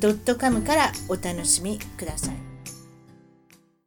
[0.00, 2.34] .com からお楽しみください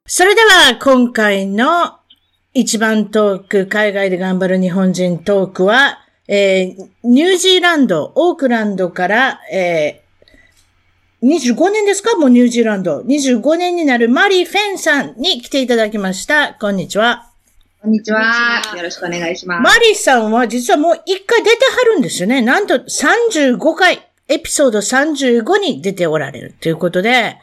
[0.05, 1.97] それでは今回の
[2.53, 12.17] 一番トーク、海外で頑張る日本人トークは、えー、ニュージーランド、オークランドから、えー、25年ですか？
[12.17, 13.01] もうニュージーランド。
[13.03, 16.55] 25年になるマリー・フェンさんに来ていただきました。
[16.55, 17.29] こんにちは。
[17.81, 18.61] こんにちは。
[18.75, 19.61] よろしくお願いします。
[19.61, 22.41] マリーさんは実はもう一回出てはるんですよね。
[22.41, 27.37] なんと35回、エピソード35に出ておられるということで、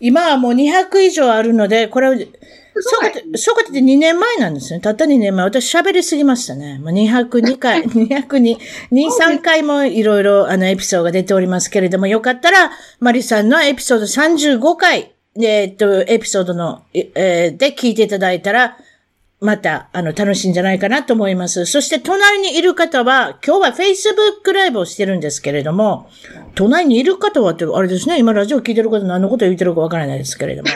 [0.00, 4.80] 今はもう200以上あるので、これをそうかって、そうかって2年前なんですね。
[4.80, 5.44] たった2年前。
[5.44, 6.80] 私喋りすぎましたね。
[6.82, 8.58] まあ、202回、202、
[8.90, 18.78] 2、3回もいろいろあのエピソードが出ておりますけれども、よかったら、マリさんのエピソード35回、えっと、エピソードの、えー、で聞いていただいたら、
[19.42, 21.66] また、あの、楽しいんじゃないかなと思います。
[21.66, 26.08] そして、隣にいる方は、今日は Facebook ライブをしてるんですけれども、
[26.54, 30.68] 隣にいる方はって、あれですね、今ラジオ聞いてる方何のこと言ってるかわからないですけれども。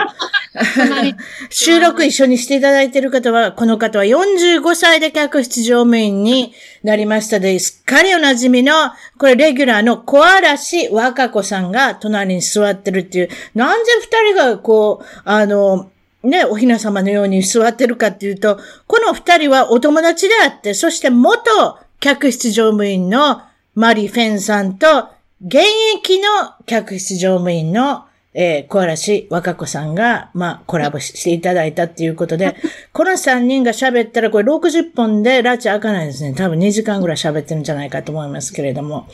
[1.51, 8.73] 収録一緒にしていただいている方は、この方は45歳で客室乗務員になりましたで、すっかりお馴染みの、
[9.19, 15.91] これレギュラーの小嵐若子さんが隣に座ってるっていう、なんで二人がこう、あの、
[16.23, 23.43] ね、お雛様のように座ってるかっていうと、この二人はお友達であって、そして元客室乗務員の
[23.75, 25.09] マリ・フェンさんと、
[25.45, 25.59] 現
[25.95, 26.27] 役の
[26.65, 32.57] 客室乗務員の、えー、小嵐若子さんが、まあ、コラボしていただいたっていうことで、
[32.93, 36.35] この三人が喋ったら、これ60本で拉致開かないですね。
[36.35, 39.09] 多分2時間ぐらい喋ってるんじゃないかと思いますけれども。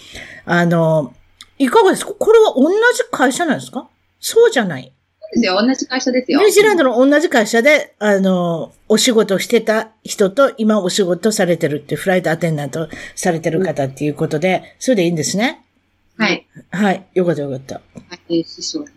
[0.45, 1.15] あの、
[1.59, 2.15] いかがですか？
[2.15, 2.77] これは同じ
[3.13, 3.89] 会社なんですか？
[4.19, 4.93] そうじゃない
[5.33, 5.61] ですよ。
[5.61, 6.39] 同じ会社ですよ。
[6.39, 15.65] ニュージーランドの同じ会社で、あの、お仕事してた人と、今お仕事されてるってフライトアテンダントされてる方っていうことで、うん、それでいいんですね？
[16.19, 16.47] はい。
[16.71, 17.07] はい。
[17.15, 17.75] よかったよかった。
[17.77, 17.81] は
[18.29, 18.93] い、師匠です。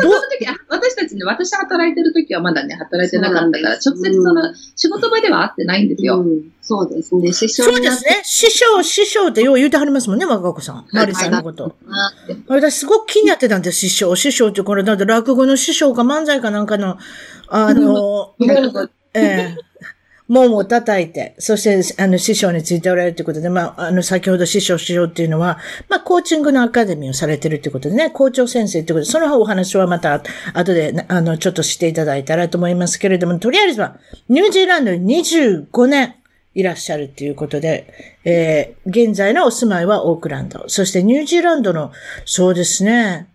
[0.00, 6.20] でもその時、私たちね、私働いてる時はまだね、働いてなかったから、直接その、仕事場では会ってないんですよ。
[6.20, 8.20] うん、そうですね、師匠そうですね。
[8.24, 10.86] 師匠、師匠ってよう言うてはりますもんね、若子さん。
[10.92, 11.76] マリさんのこと。
[12.48, 14.14] 私すごく気になってたんです、師匠。
[14.16, 16.98] 師匠ってこれ、だって落語の師匠か漫才かなんかの、
[17.48, 18.34] あの、
[19.14, 19.56] ええ
[20.26, 25.58] 門を叩いて、そして、あの、師匠についておられるということで、まあ、あの、先ほど師匠、師匠っていうのは、
[25.90, 30.22] まあ、コーチングのアカデミーをされてるということでね、校長先生ということで、そのお話はまた、
[30.54, 33.98] 後で、あの、ちょっとしていただいたらと思いますけれども、とりあえずは、
[34.30, 36.14] ニュージーランドに25年
[36.54, 37.92] いらっしゃるということで、
[38.24, 40.64] えー、現在のお住まいはオークランド。
[40.68, 41.92] そしてニュージーランドの、
[42.24, 43.28] そうですね、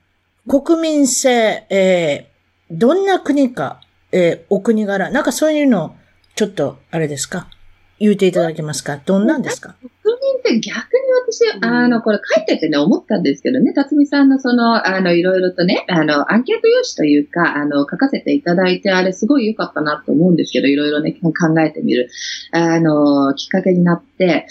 [0.47, 5.95] 国民性、えー、どんな国か、えー、お国柄、なんかそういうの
[6.39, 7.49] ちょっと、あれですか？
[7.99, 8.99] 言うていただけますか？
[9.05, 9.75] どんなんですか？
[10.01, 22.09] 国民って逆に私、あの、これ書いててね、思ったんですけどね、辰巳さんのその、あの、いろいろとね、あの、アンケート用紙というか、あの、書かせていただいて、あれすごい良かったなと思うんですけど、いろいろね、考えてみる、
[22.51, 24.49] あの、きっかけになって、はい、国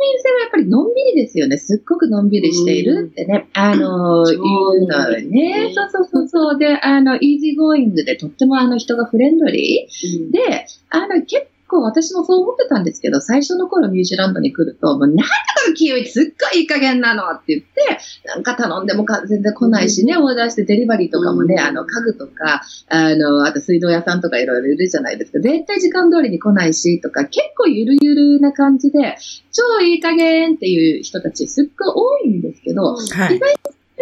[0.00, 1.58] 民性はやっぱりのんびりですよね。
[1.58, 5.72] すっごくのんびりしているってね、あの、言うのね。
[5.74, 6.58] そうそうそうそう。
[6.58, 25.40] で、あの、 easy going でとってもあの人がフレンドリー、で、あの、結構私もそう思ってたんですけど、最初の頃ニュージーランドに来ると、もうなんだこのキウイすっごいいい加減なのって言って、なんか頼んでも全然来ないしね、オーダーしてデリバリーとかもね、あの、家具とか、あの、あと水道屋さんとかいろいろいるじゃないですか。
[25.40, 29.16] 絶対時間通りに来ないし、とか、結構ゆるゆるな感じで、
[29.52, 33.54] 超いい加減っていう人たちすっごい多いんですけど、はい、意外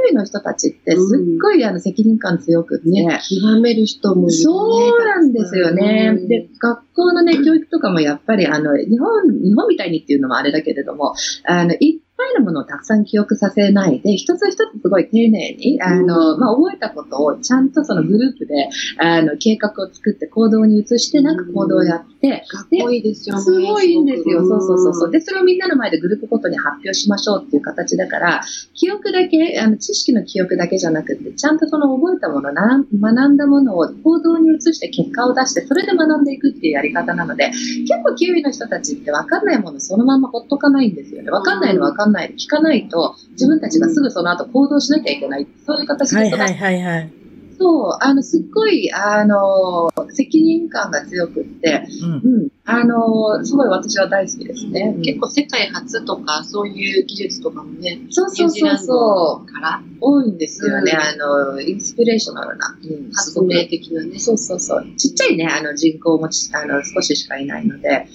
[0.05, 6.15] と人の人たちってすっごいあの責任感強くて、ね、極める人もいる、ね、そうなんですよね。
[6.29, 11.15] で、学校のね、教育とかもやっぱりあの、日本、日本みたいにっていうのもあれだけれども、
[11.45, 18.69] あの、一ぱいのものをたくさん記憶させないで、一つ一つすごい丁寧に、あの、まあ、覚えたことをちゃんとそのグループで、
[18.99, 23.43] あの、計画を作って行動に移して、なんか行動をやって、かっこいいですよね。
[23.43, 24.47] すごいんですよ。
[24.47, 28.43] そうそうそうで、それをみんなの前でグループごとに発表しましょうっていう形だから、
[28.75, 41.31] 記憶だけ、あの、知識の記憶だけじゃなくて、ちゃんとその覚えたもの、学んだものを行動に移して結果を出して、それで学んでいくっていうやり方なので、結構キウイの人たちって分かんないものそのままほっとかないんですよね。
[41.31, 45.47] 分かんないの分かかんない、聞かないと、自分たちがすぐその後行動しなきゃいけない。
[45.67, 47.13] そういう形ではいはいはいはい。
[47.59, 54.97] そう、あの、すっごい、あの、責任感が強くって、うんうん、あの、すごい私は大好きですね。
[55.03, 59.47] 結構世界初とか、そういう技術とかもね、そうそうそうそう。
[59.47, 60.93] ドから多いんですよね。
[60.93, 62.77] うんあの、インスピレーショナルな。
[63.15, 64.19] 発明的なね。
[64.19, 64.87] そうそうそう。
[64.97, 68.09] ちっちゃいね、あの人口もちあの少ししかいないので、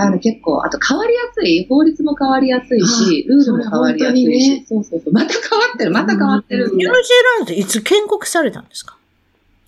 [0.00, 5.12] あの結構、あと変わりやすい、法律も変わりやすいし、あルールも変わりやすいし、そうそうそう。
[5.12, 6.70] また変わってる、また変わってる。
[6.72, 8.96] ニュージーランドっていつ建国されたんですか？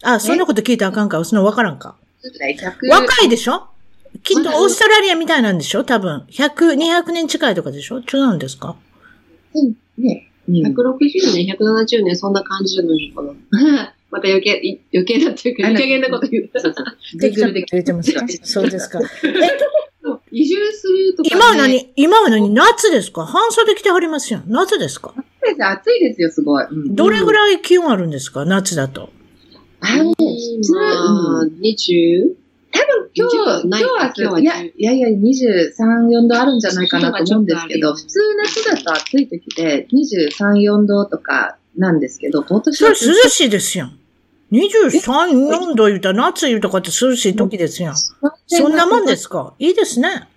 [0.02, 1.22] あ、そんなこと聞いたらあかんか？
[1.24, 3.66] そのわからんか？100若いでしょ？
[4.24, 5.84] きっとオーストラリアみたいなんでしょ？
[5.84, 6.24] 多分。
[6.30, 8.00] 100、200年近いとかでしょ？
[8.00, 8.76] 違うんですか？
[9.98, 10.26] ね。
[10.48, 10.66] うん160
[11.32, 13.94] 年、170年、そんな感じじゃないのかな。
[14.10, 16.50] また余計、い 余計だっていうか、いい加減なこと言う。
[16.58, 17.20] そうそう。
[17.20, 19.00] 適当 Google にで言ってますかそうですか。
[20.32, 21.30] 移住するとか、ね。
[21.36, 23.24] 今は何今は何夏ですか？
[23.26, 24.40] 半袖着てはりますよ。
[24.46, 25.12] 夏ですか？
[25.58, 26.64] 暑いですよ、すごい。
[26.70, 28.44] うんどれぐらい気温あるんですか？
[28.44, 29.10] 夏だと。
[29.80, 32.30] あのうん 20?
[33.12, 43.90] 今日、20今日は、今日はいや、いやいや、23、4度あるんじゃないかなと思うんですけど、普通夏だと暑い時で23、4度とかなんですけど、今年はそれ涼しいですよ。
[44.52, 45.00] 23、
[45.48, 47.92] 4度言うたら夏言うとかって涼しい時ですよ。
[48.46, 50.28] そんなもんですかいいですね。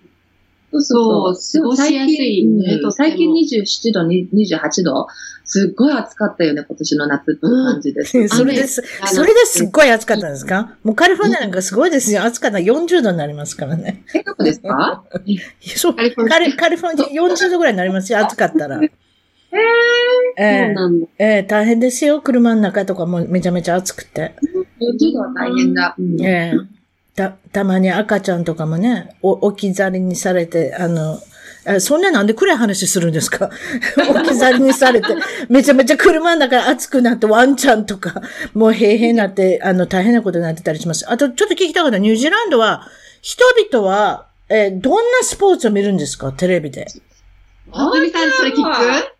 [0.80, 1.34] そう。
[1.34, 5.06] 過ごしやすいねでも最近うん最近27度、に28度
[5.44, 8.28] すっごい暑かったよね、今年の夏って感じです。
[8.28, 8.82] それです。
[9.06, 12.24] それですっごい暑かったんですかもうカリフォルニアなんかすごいですよ。
[12.24, 14.04] 暑かったら40度になりますからね。
[14.14, 15.04] え、どこですか
[15.76, 15.94] そう。
[15.94, 18.20] カカリフォルニア40度ぐらいになりますよ。
[18.20, 18.80] 暑かったら。
[19.56, 21.06] えええそうなんだ。
[21.18, 22.20] ええ大変ですよ。
[22.20, 24.34] 車の中とかもめちゃめちゃ暑くて。
[24.80, 25.94] 40度は大変だ。
[25.98, 26.74] うんええ
[27.16, 31.20] た、たまに赤ちゃんとかもね、お置き去りにされて、あの、
[31.64, 33.50] あそんななんで暗い話するんですか？
[34.10, 35.06] 置き去りにされて、
[35.48, 38.20] めちゃめちゃ車の中暑くなってワンちゃんとか、
[38.52, 41.08] もう平々になって、あの、大変なことになってたりします。
[41.08, 42.88] あと、ちょっと聞きたかったニュージーランドは、
[43.22, 46.32] 人々は、えーどんなスポーツを見るんですか？
[46.32, 46.86] テレビで。
[47.70, 49.13] あつみさん、それ聞く？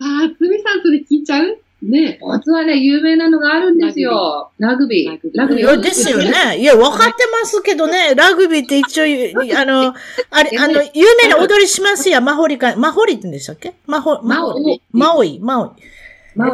[0.00, 1.58] あつみさん、それ聞いちゃう？
[1.82, 4.50] ねスポーツはね、有名なのがあるんですよ。
[4.58, 5.10] ラグビー。
[5.34, 5.64] ラグビー。
[5.64, 6.32] いやですよね。
[6.58, 9.04] いや、わかってますけどね、ラグビーって一応、
[9.58, 9.94] あの、
[10.30, 13.74] あれ、あの、有名な踊りしますや、マホリか、マホリって言うんでしたっけ？
[13.86, 15.38] マホ、マオイ、マオイ。
[15.40, 15.78] マオイ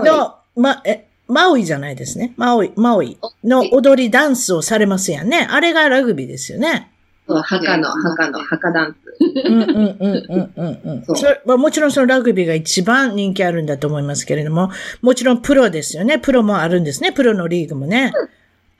[0.04, 2.34] の、ま、え、マオイじゃないですね。
[2.36, 5.46] マオイ、マオイの踊りダンスをされますやんね。
[5.50, 6.91] あれがラグビーですよね。
[7.32, 8.96] そう、墓の、墓の、墓ダンス。
[9.44, 11.04] うんうんうんうんうんうん。
[11.04, 14.70] そうそれまあもちろんそのラグビーが一番人気あるんだと思いますけれども、
[15.00, 16.18] もちろんプロですよね。
[16.18, 17.12] プロもあるんですね。
[17.12, 18.12] プロのリーグもね。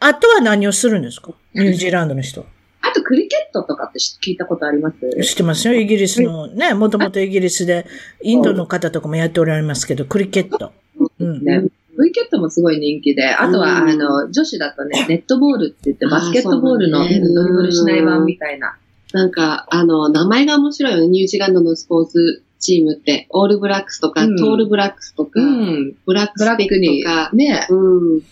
[0.01, 1.33] あとは何をするんですか？
[1.55, 2.45] ニュージーランドの人。
[2.81, 4.97] あと、クリケットとかって知聞いたことあります？
[5.23, 5.75] 知ってますよ。
[5.75, 7.87] イギリスのね、もともとイギリスで、
[8.23, 10.73] インドの方とかもやっておられますけど、クリケット。
[11.21, 11.71] うん。
[11.93, 11.97] ね。
[11.97, 18.77] クリケットもすごい人気で、あとは、うんあの、女子だとね、ネットボールって言って、バスケットボールのドリブルしない版みたいな。
[19.13, 21.09] なんか、あの、名前が面白いよね。
[21.09, 25.95] ニュージーランドのスポーツチームって、オールブラックスとか、うんトールブラックスとか、うん。
[26.07, 27.67] ブラックスティックにックとか、、ね。
[27.69, 27.75] う
[28.17, 28.23] ん。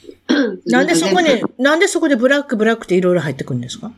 [0.67, 1.27] なんでそこに
[1.59, 3.91] なんでそこでブラックブラックっていろいろ入ってくるんですか？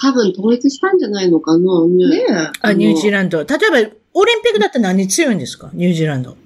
[0.00, 2.06] 多分統一したんじゃないのかなね。
[2.06, 3.38] ねあ、ニュージーランド。
[3.38, 5.70] 例えば、オリンピックだったら何強いんですか？
[5.74, 6.36] ニュージーランド。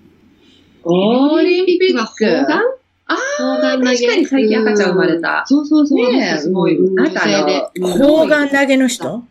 [0.90, 3.96] オリンピックは砲丸あ砲丸投げ。
[3.96, 5.44] 確かに最近赤ちゃん生まれた。
[5.46, 6.12] そうそうそう。
[6.12, 6.76] ねえすごい。
[6.76, 7.20] うん女性で。
[7.20, 9.22] あとあのうん砲丸投げの人？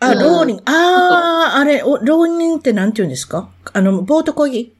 [0.00, 0.62] あ、うんローリング。
[0.66, 3.48] ああ、あれ、おローリングってなんて言うんですか？
[3.72, 4.72] あの、ボート漕ぎ？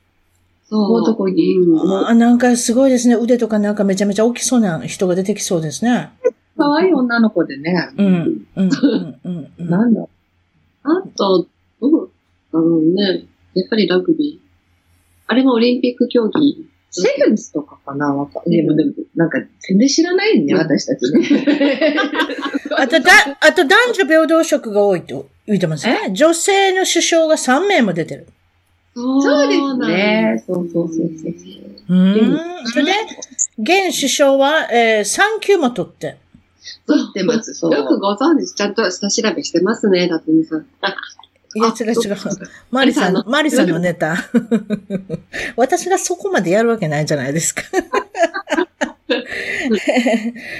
[0.69, 0.89] そう。
[0.89, 3.17] ボート漕ぎうんあ、なんかすごいですね。
[3.17, 6.11] 腕とかなんかめちゃめちゃ大きそうな人が出てきそうですね。
[6.57, 7.91] 可愛い女の子でね。
[7.97, 8.47] うん。
[8.57, 8.71] うん。
[9.25, 9.51] うん。
[9.59, 10.07] なんだ
[10.83, 11.47] あと、
[11.81, 12.11] どう
[12.53, 13.25] だろうね。
[13.55, 14.50] やっぱりラグビー？
[15.31, 16.67] あれもオリンピック競技。
[16.91, 21.97] セブンスとかかなわかでも、でも、なんか、全然知らないね、うん私たちね。
[22.77, 26.11] あと、だ、あと男女平等色が多いと言ってますね。
[26.13, 28.27] 女性の首相が3名も出てる。
[28.97, 30.45] そそうですね。
[30.45, 31.35] そうそうそうそう。
[31.91, 32.67] うーん。
[32.67, 32.93] それで、
[33.61, 36.17] 現首相は、えー、3級も取って。
[36.89, 37.73] 取ってます、そう。
[37.73, 40.67] よくご存知、ちゃんと下調べしてますね、辰巳さん。
[41.54, 42.16] いや、違う違う。
[42.71, 44.16] マリさんの、マリさんのネタ。
[45.57, 47.62] 私がそこまでやるわけないじゃないですか。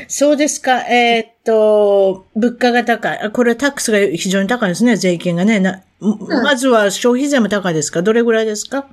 [0.09, 0.81] そうですか。
[0.89, 3.19] えーっと、物価が高い。
[3.21, 5.61] あこれタックスが非常に高いですね、税金がね。
[5.61, 8.03] なまずは消費税も高いですか？
[8.03, 8.87] どれぐらいですか？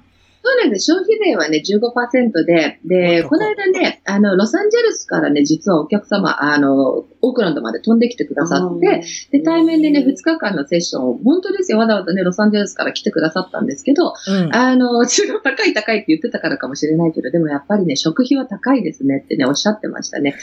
[0.44, 0.86] そうなんです。
[0.94, 14.56] 消費税はね、15%で、で、おこの間ね、あの、ロサンゼルスからね、実はお客様、あの、オークランドまで飛んできてくださって、で、対面でね、2日間のセッションを、本当ですよ、わざわざね、ロサンゼルスから来てくださったんですけど、うん。
[14.56, 20.36] あの、 中が高い高いって言ってたからかもしれないけど、でもやっぱりね、食費は高いですねってね、おっしゃってましたね。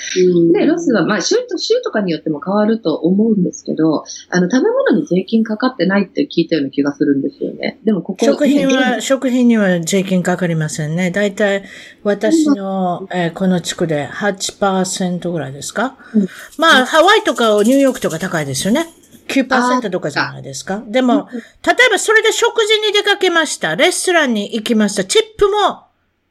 [0.52, 7.78] で、ロスは、まあ、州と、州とかによっても変わると思うんですけど、あの、食べ物に税金かかってないって聞いたような気がするんですよね。
[7.85, 11.11] でも、ここ食品は、ね食品には税金かかりませんね。
[11.11, 11.62] だいたい
[12.02, 16.28] 私の、えーこの地区で8%ぐらいですか、うん
[16.59, 18.87] まあ、ハワイとかニューヨークとか高いですよね。
[19.28, 20.83] 9%とかじゃないですか。
[20.87, 21.38] でも、例
[21.87, 23.75] えばそれで食事に出かけました。
[23.76, 25.04] レストランに行きました。
[25.04, 25.85] チップも、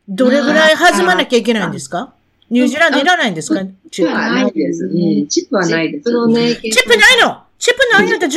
[0.07, 2.13] どれぐらい弾まなきゃいけないんですか？
[2.49, 3.61] ニュージーランドいらないんですか？
[3.89, 4.13] チップ。
[4.13, 4.85] はないです。
[4.85, 6.03] うんチップはないです。
[6.03, 7.43] チップのね、チップないの？
[7.57, 8.33] チップないんだったら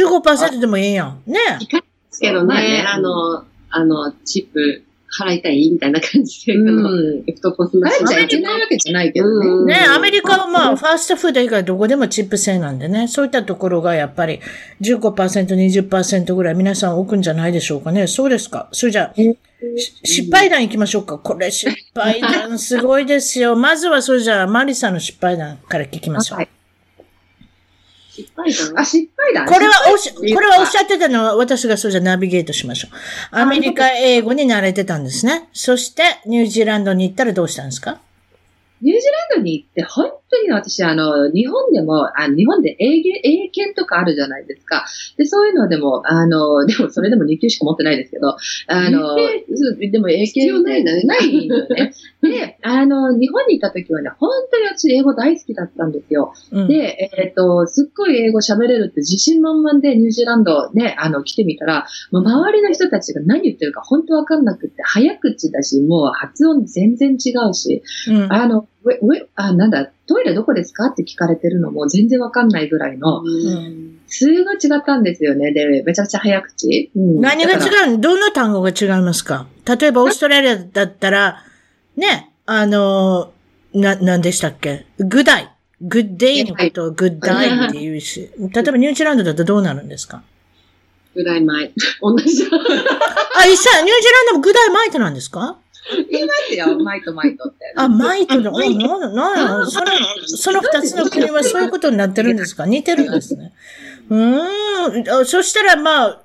[0.57, 1.23] 15%でもいいやん。
[1.27, 4.85] ねですけどまあねね、あの、あの、チップ
[5.21, 7.25] 払いたいみたいな感じで、あうの、ん。
[7.27, 9.47] エフトポスの帰っちゃいけないわけじゃないけどね。
[9.49, 14.41] うんねアメリカはまあ、ファーストフード以外どこでもチップ制なんでね、そういったところがやっぱり
[14.81, 15.09] 15%、
[15.89, 18.07] 20%ぐらい皆さん置くんじゃないでしょうかね。
[18.07, 18.69] そうですか？
[18.73, 19.35] それじゃあ、し
[20.05, 21.19] 失敗談行きましょうか。
[21.19, 23.57] これ失敗談すごいですよ。
[23.57, 26.39] まずはそれじゃあ、マリさんの失敗談から聞きましょう。
[26.39, 26.49] はい
[28.23, 28.79] 失敗談？
[28.81, 29.45] あ、失敗だ。
[29.45, 32.91] これはおっしゃ、これはおっしゃってたのは私がそれじゃナビゲートしましょう。
[33.31, 35.49] アメリカ英語に慣れてたんですね。
[35.53, 38.01] そして、ニュージーランドに行ったらどうしたんですか？
[38.81, 44.85] ニュージーランドに行って、本当にね私、あの、日本でも、あ日本で英検、英検とかあるじゃないですか。
[45.17, 51.93] で、そういうのでも、あの、 でもそれでも2級しか持ってないですけど、あの、でも英検必要ないんだねないのよね。
[52.23, 56.33] で、あの、日本に行った時はね、本当に私英語大好きだったんですよ。
[56.51, 56.69] うん。
[56.69, 68.67] で、えっ、と、すっごい英語喋れるって自信満々でニュージーランドね、あの、来てみたら、もう周りの人たちが何言ってるか本当わかんなくって、早口だし、もう発音全然違うし、うんあの、
[69.35, 70.87] あ、なんだ、トイレどこですか？
[70.87, 75.51] って聞かれてるのも全然わかんないぐらいの、うんすごい違ったんですよね。
[75.53, 76.93] で、めちゃくちゃ早口。
[76.95, 79.49] うん何が違うどの単語が違いますか？
[79.67, 81.43] 例えば、オーストラリアだったら、
[81.97, 83.33] ね、あの、
[83.75, 85.49] な、なんでしたっけ ?good day。
[85.83, 90.23] good day のことを good day って言うし、例えばニュージーランドだとどうなるんですか？
[91.17, 91.73] ぐらい前。
[92.01, 92.25] 同じ。
[92.25, 95.59] あ、一緒、ニュージーランドも good day マイトなんですか？
[96.11, 97.73] 言いますよ、マイトマイトって。
[97.77, 99.87] あ、マイトの、うんなんだ、なんだ、その、
[100.27, 102.67] その二つの国はそういうことになってるんですか？
[102.67, 103.53] 似てるんですね。
[104.11, 105.25] うーんあ。
[105.25, 106.23] そしたら、まあ、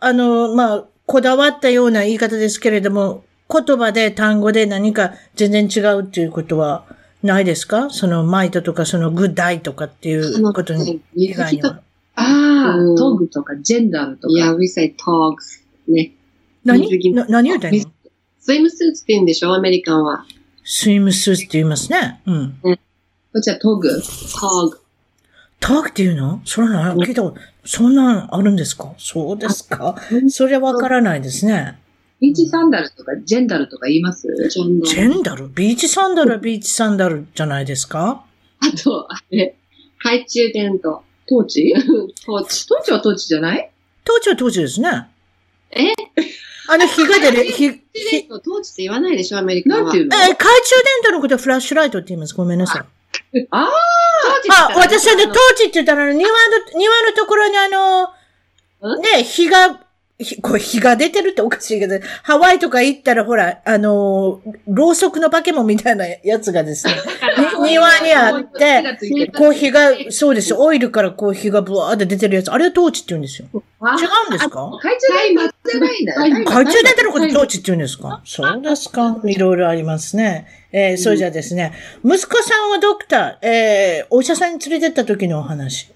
[0.00, 6.84] あの、まあ、こだわったような言い方ですけれども、言葉で単語で何か全然違うっていうことは
[7.22, 7.90] ないですか？
[7.90, 11.80] そのマイトとかそのグッダイとかっていうことに以外には。
[12.16, 14.32] ああ、うんトグとかジェンダーとか。
[14.32, 15.62] いや、we say togs.
[15.86, 16.12] ね。
[16.64, 16.88] 何？
[17.28, 17.84] 何言うてんの？
[18.46, 19.52] スイムスーツって言うんでしょ？
[19.52, 20.24] アメリカンは。
[20.62, 22.20] スイムスーツって言いますね。
[22.26, 22.58] うん。
[22.62, 22.70] こ
[23.36, 23.88] っちはトグ。
[23.88, 24.78] tog.
[25.58, 26.40] タークっていうの？
[26.44, 28.94] それな、聞いたこと、そんなんあるんですか？
[28.98, 29.96] そうですか？
[30.28, 31.76] それはわからないですね。
[32.20, 34.28] ビーチサンダルとかジェンダルとか言います？
[34.48, 35.48] ジェンダジェンダル？
[35.48, 38.24] ビーチサンダルはビーチサンダルじゃないですか？
[38.60, 39.56] あと、あれ、
[39.98, 41.02] 懐中電灯。
[41.28, 41.74] トーチ？
[42.24, 42.68] トーチ。
[42.68, 43.68] トーチはトーチじゃない？
[44.04, 45.08] 当時は当時ですね。
[45.72, 45.88] え？
[46.68, 47.76] あの、火が出る、火、火、
[48.16, 49.84] え、トーチって言わないでしょアメリカンは。
[49.84, 50.16] なんていうの？
[50.16, 50.50] 懐中電
[51.04, 52.34] 灯のことはフラッシュライトって言います。
[52.34, 52.84] ごめんなさ
[53.34, 53.46] い。
[53.50, 59.00] あああ、私はね、トーチって言ったら、庭の、庭のところにあの、ん？
[59.00, 59.85] ね、火が、
[60.18, 66.94] ひこれ火が出てるっておかしいけど、ハワイとか行ったらほら、あの、ろうそくの化け物みたいなやつがですね、
[67.58, 68.98] に 庭にあって、
[69.36, 73.48] こう火が、そうですよ、オイルからこう火がブワーって出てるやつ、あれはトーチって言うんですよ。
[73.52, 74.70] 違うんですか？
[74.70, 76.44] 懐中電灯じゃないんだよ。
[76.46, 78.22] 懐中電灯のことトーチって言うんですか？
[78.24, 79.18] そうですか。
[79.24, 80.46] いろいろありますね。
[80.72, 81.72] えー、それじゃあですね、
[82.04, 85.90] 息子さんはドクター、えー、お医者さんに連れてった時のお話。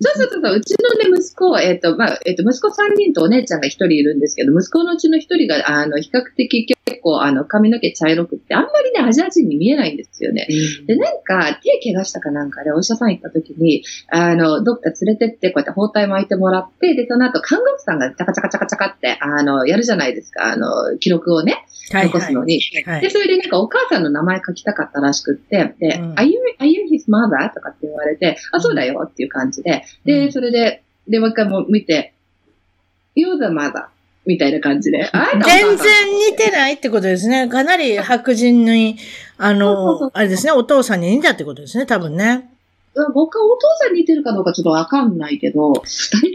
[0.00, 10.48] そうそうそうそう、うちのね、息子、えっ、と、まあ、えっ、と、息子3人とお姉ちゃんが1人いるんですけど、息子のうちの1人が、あの、比較的結構、あの、髪の毛茶色くって、あんまりね、アジア人に見えないんですよね。
[10.86, 22.60] で、なんか、手怪我したかなんかで、お医者さん行った時に、あの、ドクター連れてって、こうやって包帯巻いてもらって、で、その後、看護婦さんがチャカチャカチャカチャカって、あの、やるじゃないですか、あの、記録をね、は残すのに。
[22.72, 23.10] で、はい。
[23.10, 26.24] それでなんかお母さんの名前書きたかったらしくって、で、うん are
[27.08, 27.52] mother?
[27.54, 32.12] とかって言われて、あ、そうだよっていう感じで、で、うんそれで、で、もう一回も見て、
[33.16, 33.86] you're the mother
[34.26, 35.10] みたいな感じで、
[35.44, 35.86] 全然
[36.30, 37.48] 似てないってことですね。
[37.48, 38.98] かなり白人に、
[39.38, 42.50] あの、あれですね、お父さんに似たってことですね、多分ね。
[42.94, 45.72] うん僕はお父さんに似てるかどうかちょっとわかんないけど、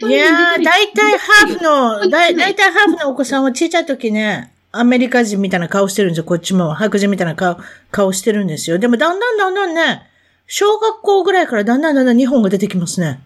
[0.07, 6.73] いやー、るだいたいハーフの、だいだいたいハーフのお子さんは小さい時ね、アメリカ人みたいな顔してるんですよ、こっちも。
[6.73, 7.57] 白人みたいな顔、
[7.91, 8.79] 顔してるんですよ。
[8.79, 10.03] でもだんだんだんだんね、
[10.47, 13.21] 小学校ぐらいからだんだんだんだん日本が出てきますね。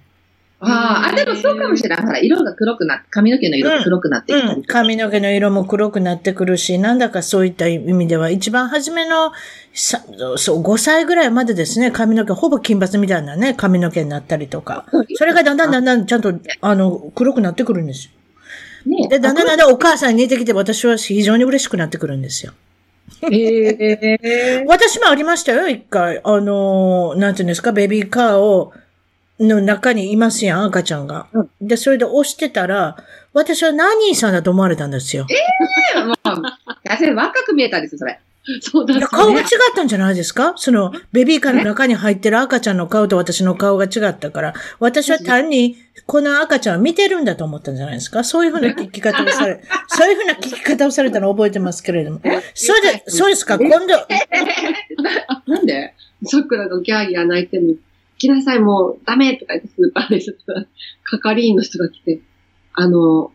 [0.60, 2.06] ああ、あ、でもそうかもしれない。
[2.06, 4.56] ほら、色が黒くなって、髪の毛の色が黒くなってきたうん。
[4.56, 4.74] りとか。
[4.80, 9.34] 髪の毛の色も黒くなってくるし、なんだかそういった意味では、一番初めの、
[9.74, 10.02] さ
[10.38, 14.86] そう、5歳ぐらいまでですね、髪の毛、ほぼ金髪みたいなね、髪の毛になったりとか。
[15.16, 18.12] それがだんだんだんだんちゃんと、あの、黒くなってくるんですよ。
[18.88, 22.54] ねで、だんだんだんだんお母さんに似てきて、私は非常に嬉しくなってくるんですよ。
[23.22, 24.66] へえ。
[24.68, 26.22] 私もありましたよ、一回。
[26.24, 28.74] あのー、なんていうんですか、ベビーカーを、
[29.40, 31.28] の中にいますやん、赤ちゃんが。
[31.62, 32.98] で、それで押してたら、
[33.34, 35.28] 私はナニーさんだと思われたんですよ。
[36.06, 36.42] もう、
[36.90, 38.20] 私若く見えたんですよ、それ。
[38.62, 40.54] そうだいや顔が違ったんじゃないですか？
[40.56, 45.76] その、ベビーカーの中に入ってる赤ちゃんの顔と私の顔が違ったから、私は単に、
[46.06, 48.24] この赤ちゃんを見てるんだと思ったんじゃないですか？
[48.24, 52.22] そういうふうな聞き方をされ、 そういうふうな聞き方をされたのを覚えてますけれども。
[52.54, 53.58] それで、そうですか？
[53.60, 53.86] 今度、
[55.48, 55.94] なんで？
[56.26, 57.74] 桜がギャーギャー泣いてるの。
[58.18, 60.68] 来なさい、もうダメとか言ってスーパーでちょっと、
[61.04, 62.20] 係員の人が来て、
[62.74, 63.32] あの、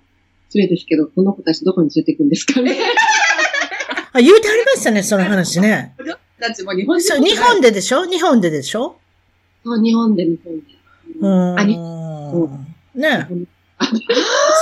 [0.49, 2.76] 失礼ですけど、この子たちどこに連れて行くんですかね？
[4.14, 5.95] あ、言うてありましたね、その話ね。
[6.40, 8.04] たちも日本人そう、日本ででしょ？
[8.04, 8.97] 日本ででしょ？
[9.64, 10.62] そう、日本で、日本で。
[11.21, 11.59] うーん。
[11.59, 11.78] あに
[12.95, 13.28] ね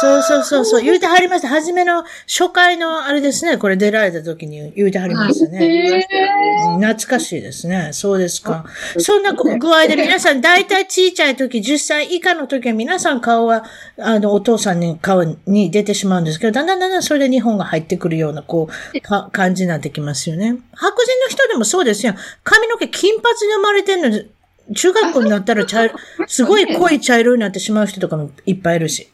[0.00, 0.83] そうそうそうそう。
[0.83, 1.49] 言うてはりました。
[1.49, 3.59] 初めの初回のあれですね。
[3.59, 6.07] これ出られた時に言うてはりましたね。
[6.80, 7.90] 懐かしいですね。
[7.92, 8.64] そうですか。
[8.99, 13.64] そんな具合で皆さん、大体小さい時、10歳以下の時は皆さん顔は、
[13.99, 20.57] あの、お父さんに顔に出てしまうんですけど、だんだんだんだんそれで日本が入ってくるような、こう、か感じになってきますよね。
[20.75, 22.14] 白人の人でもそうですよ。
[22.42, 24.30] 髪の毛金髪で生まれてるのに、
[24.75, 25.95] 中学校になったら茶色、
[26.26, 29.09] すごい濃い茶色になってしまう人とかもいっぱいいるし。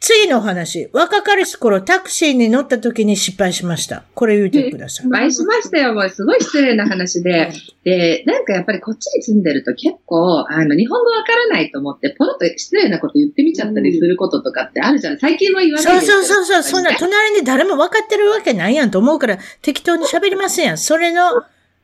[0.00, 0.88] 次のお話。
[0.92, 4.04] 若かりし頃タクシーに乗った時に失敗しました。
[4.14, 5.06] これ言うてください。
[5.06, 5.94] お会いしましたよ。
[5.94, 7.52] もうすごい失礼な話で。
[7.84, 15.18] で、なんかやっぱりこっちに住んでると結構、あの、日本語わからないと思って、ポロッと失礼なこと言ってみちゃったりすることとかってあるじゃん。
[15.18, 20.78] 最近は言わないそうそうそうそう、そんな隣に誰も分かってるわけないやんと思うから適当に喋りませんやん。
[20.78, 21.42] それの、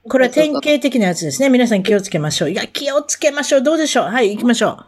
[0.09, 1.51] これは典型的なやつですね。
[1.51, 2.51] 皆さん気をつけましょう。
[2.51, 3.63] いや、気をつけましょう。
[3.63, 4.85] どうでしょうはい、行きましょ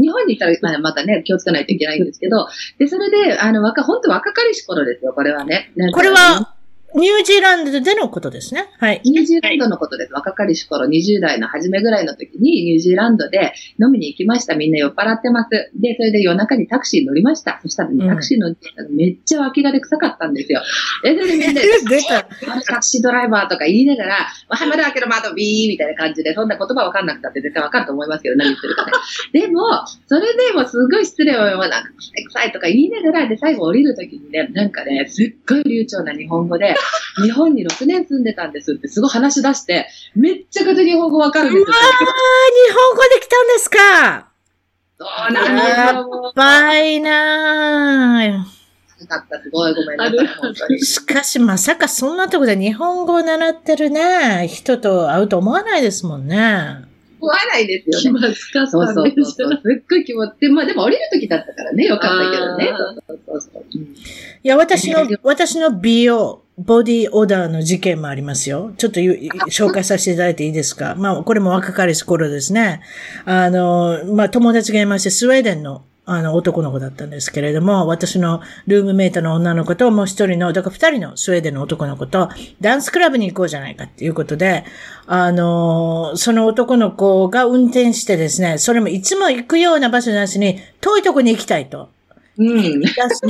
[0.00, 5.72] 日本にいたら、ま、たね、気をつけないといけないんですけど、で、それで、あの、若、本当若かりし頃ですよ、これはね。
[5.92, 6.53] これは、
[6.94, 8.68] ニュージーランドでのことですね。
[8.78, 9.00] はい。
[9.04, 10.12] ニュージーランドのことです。
[10.12, 13.52] 若かりし頃、20代の初めぐらいの時に、ニュージーランドで
[13.82, 14.54] 飲みに行きました。
[14.54, 15.50] みんな酔っ払ってます。
[15.50, 17.58] で、それで夜中にタクシーに乗りました。
[17.62, 20.62] そしたらね、うんタクシー乗ってたらめっちゃ脇がで臭かったんですよ。
[21.02, 21.62] で、それでみんな。
[22.64, 24.14] タクシードライバーとか言いながら、
[24.48, 28.92] はい、窓開けろ、窓ビーみたいな感じで、そんな言葉わかんなくたって絶対わかると思いますけど、何言ってるかね。
[29.32, 29.62] でも、
[30.06, 36.76] それでもすごい失礼を言わなくて臭いとか言いながら、で、最後降りるときにね、なんかね、すっごい流暢な日本語で、
[37.22, 41.66] 日本に6年住んでたんですってすごい話し出して、めっちゃくちゃ日本語わかるんですよ。
[41.66, 44.28] うわー、日本語で来たんですか？
[44.98, 46.06] そうなんですよ。
[46.06, 48.32] もうばいなー。
[49.00, 50.10] よかった、すごいごめんな。
[50.78, 56.84] しかし、まさかそんなとこで日本語を習ってるね、人と会うと思わないですもんね。
[57.24, 58.20] 思わないです気よね。
[58.20, 59.60] まずかったそうそうねそうそう。
[59.62, 62.72] すっごい気持ち、でまあでも降りるときだったからね、よかったけどね。
[62.76, 63.64] そうそうそうそう。
[63.74, 63.94] うん
[64.44, 68.74] いや、私の、私の美容、ボディオーダーの事件もありますよ。
[68.76, 70.94] ちょっと紹介させていただいていいですか？
[70.96, 72.82] まあ、これも若かりし頃ですね。
[73.24, 82.28] あの、まあ、友達がいまして、スウェーデンの、あの、男の子だったんですけれども、私のルームメイトの女の子と、もう一人の、だから二人のスウェーデンの男の子と、
[82.60, 84.64] ダンスクラブに行こうじゃないかっていうことで、
[85.06, 91.88] あの、その男の子が運転してですね、それもいつも行くような場所なしに、遠いとこに行きたいと。
[92.36, 92.80] うん。
[92.80, 93.28] 出して、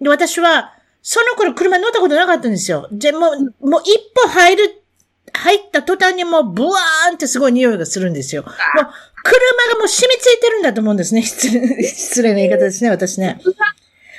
[0.00, 2.88] で、私は、その頃車乗ったことなかったんですよ。
[2.90, 4.82] で、もう、もう一歩入る、
[5.36, 8.42] 入った途端にもうブワーンってすごい匂いがするんですよ。
[8.42, 8.52] もう、
[9.22, 11.22] 車がもう染みついてるんだと思うんですね。
[11.22, 13.40] 失礼、失礼な言い方ですね、私ね。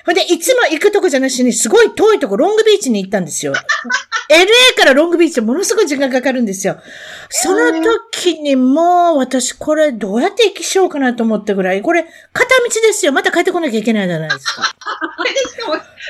[0.07, 3.51] ほんで、いつも行くとこじゃなしに、すごい遠いとこ、ロングビーチに行ったんですよ。
[3.51, 6.77] LA からロングビーチものすごい時間かかるんですよ。
[7.29, 13.11] その時にもう、私これどうやって行きしようかなと思ったぐらい、これ片道ですよ。
[13.11, 14.73] また帰ってこなきゃいけないじゃないですか。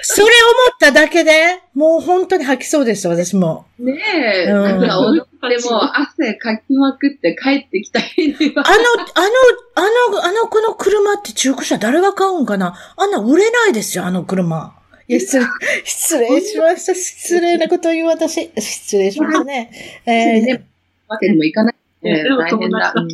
[0.03, 0.31] それ思
[0.75, 3.65] っただけで、もう本当に吐きそうです、私も。
[3.79, 3.99] ね
[4.47, 5.81] え、うんなんか踊っても
[6.19, 9.31] 汗かきまくって帰ってきた日にはあの、あの、
[9.75, 12.75] あの、あの子の車って中古車誰が買うんかな？
[12.95, 14.75] あんな売れないですよ、あの車。
[15.07, 15.45] いや、失礼、
[15.85, 16.95] 失礼しました。
[16.95, 18.51] 失礼なことを言う私。
[18.57, 19.71] 失礼しましたね。
[20.05, 20.67] えーね、
[21.07, 21.75] わけにもいかない。
[22.01, 22.93] ね大変だ。
[22.95, 23.07] うん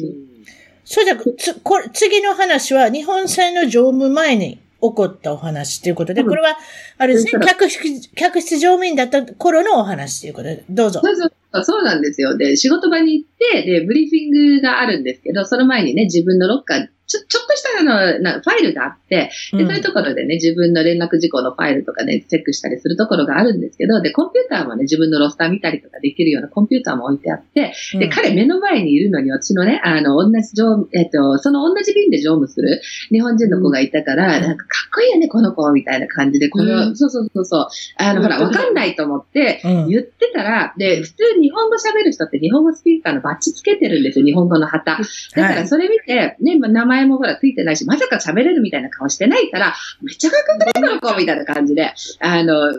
[0.86, 4.60] それじゃ、つ、これ、次の話は、日本製の乗務前に、
[4.92, 6.58] こったお話ということで、うんこれは、
[6.98, 11.02] あれですね客室、客室乗務員だった頃のお話ということで、どうぞ。
[11.04, 12.36] そうそうそうそうなんですよ。
[12.36, 19.68] で、仕事場に行って、で、ブリーフィングがあるんですけど、その前にね、自分のロッカー、ちょ、ちょっとしたあの、なファイルがあって、で、うん。
[19.68, 34.44] そういうところでね、自分の連絡事項のファイルとかね、チェックしたりするところがあるんですけど、で、コンピューターもね、自分のロスター見たりとかできるようなコンピューターも置いてあって、で、彼目の前にいるのに、私のね、あの、同じ乗務、えっと、その同じ便で乗務する日本人の子がいたから、うん。
[34.44, 36.96] なんかかっこいいよね、この子、みたいな感じで、この、うん。
[36.96, 39.88] そうそうそうそう、あの、ほら、わかんないと思って、うん。
[39.90, 44.98] 言ってたら、で、普通日本語喋る人って日本語スピーカーのバッチつけてるんですよ、日本語の旗。
[45.36, 52.76] だからそれ見て、ね、まあ名前もほらついてないし、まさか喋れるみたいな顔してないから、めっちゃかっこいいこの子みたいな感じで、あの、違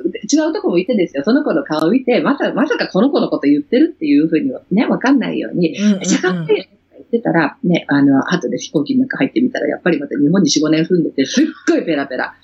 [0.49, 6.69] うとこもいてですよ、その子の顔を見て、まさまさかこの子のこと言ってるっていうふうにはね、わかんないように、めっちゃかっこいい。
[6.97, 12.35] 言ってたら、ね、あの、後で飛行機の中入ってみたら、やっぱりまた日本に4、5年住んでて、すっごいペラペラ。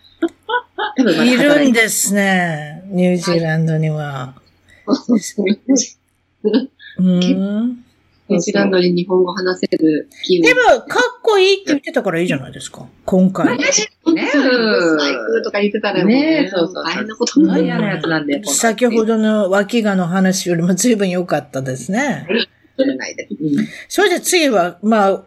[0.97, 2.83] 多分いるんですね。
[2.89, 4.35] ニュージーランドには。
[4.87, 5.47] そうそう
[6.99, 7.85] うん。
[8.31, 12.87] ニュージーランドに日本語話せる機でも、かっこいいって言ってたからいいじゃないですか。
[13.05, 13.59] 今回。
[13.59, 13.65] ね、
[14.15, 18.43] ね、うん最高とか言ってたらもうねそうそう大変なことになる嫌なやつなんで。
[18.45, 22.27] 先ほどの脇がの話よりも随分良かったですね。
[22.97, 23.29] ないで。
[23.31, 25.23] うんそれで次は、まあ、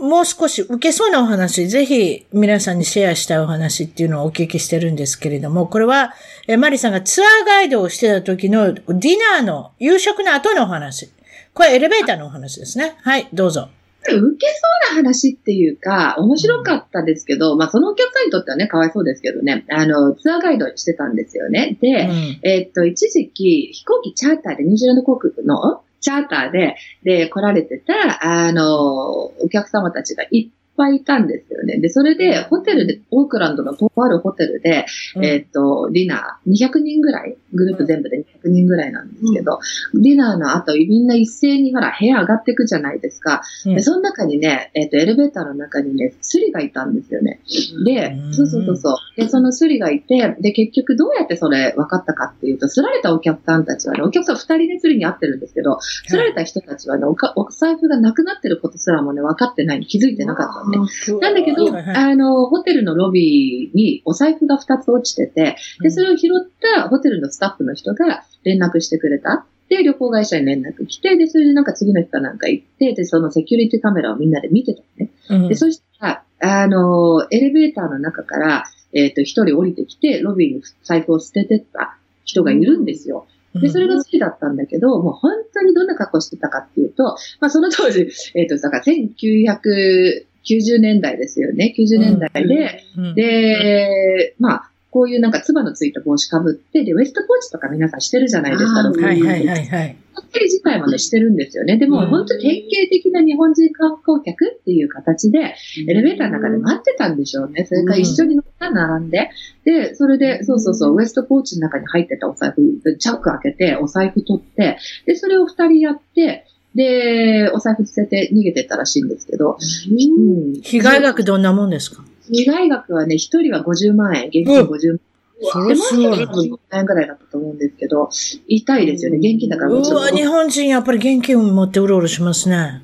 [0.00, 6.14] もう少し受けそうなお話、ぜひ皆さんにシェアしたいお話っていうのをお聞きしてるんですけれども、これは、
[6.48, 8.86] えマリさんがツアーガイドをしてた時のディ
[9.34, 11.10] ナーの夕食の後のお話。
[11.56, 12.98] これエレベーターのお話ですね。
[13.00, 13.70] はい、どうぞ。
[14.02, 21.78] 受けそうな話っていうか、面白かったですけど、まあそのお客さんにとってはね、かわいそうですけどね、あの、ツアーガイドしてたんですよね。
[21.80, 31.78] で、うんえっと、一時期、飛行機チャーターで、ニュージーランド航空のチャーターで、で、来られてた、あの、お客様たちがいっぱいいたんですよね。
[31.78, 34.84] で、それで、ホテルで、オークランドのとあるホテルで、
[35.22, 39.58] えっと、ディナー、200人ぐらいグループ全部で200人ぐらいなんですけど、
[39.94, 43.42] ディナーの後、みんな一斉にほら、部屋上がっていくじゃないですか。
[43.64, 47.40] うんで、その中にね、えっ、と、エレベーターの中にね、スリがいたんですよね。
[47.84, 49.20] でうん、そうそうそうそう。
[49.20, 61.20] で、そのスリがいて、で、結局どうやってそれ分かったかっていうと、すられたお客さんたちはね、お客さん二人でスリに会ってるんですけど、すられた人たちはね、おかお財布がなくなってることすらもね、分かってない、気づいてなかったのね。
[61.20, 69.46] なんだけど、あの、ホテルのロビーにお財布が2つ落ちてて、で、それを拾ったホテルのスタッフの人が連絡してくれた。
[69.68, 75.10] で、旅行会社に連絡来て、で、それでなんか次の日かなんか行って、で、そのセキュリティカメラをみんなで見てたのね。
[75.28, 83.26] うんで、そしたら、あの、エレベーターの中から、えっ、と、一人降りてきて、ロビーに財布を捨ててった人がいるんですよ。
[83.60, 91.74] で、それが好きだったんだけど、もう本当にどんな格好してたかっていうと、まあその当時、えっ、と、だから1990年代ですよね。
[91.76, 98.82] 90年代で、うん、で、まあ、こういうなんか唾のついた帽子かぶって、で、ウエストポーチとか皆さんしてるじゃないですか。
[98.82, 99.96] ロはいはいはいはい。
[100.14, 101.76] ホテル自体までしてるんですよね。
[101.76, 105.54] でも、うん本当典型的な日本人観光客っていう形で、
[105.86, 107.66] エレベーターの中で待ってたんでしょうね。
[107.66, 109.28] それから一緒に乗った並んで。
[109.66, 119.58] で、それで、そうそうそう、ウエストポーチの中に入ってたお財布、チャック開けて、お財布取って、で、それを二人やって、で、お財布捨てて逃げてったらしいんですけど、
[119.90, 120.60] うん。
[120.62, 122.02] 被害額どんなもんですか？
[122.30, 125.00] 被害額はね、一人は50万円、現金50万円。
[125.38, 128.08] それすごいでもう一人は多分5円ぐらいだったと思うんですけど、
[128.48, 129.18] 痛いですよね。
[129.18, 129.70] 現金だから。
[129.70, 132.82] うわ、日本人やっぱり現金を持ってうろうろしますね。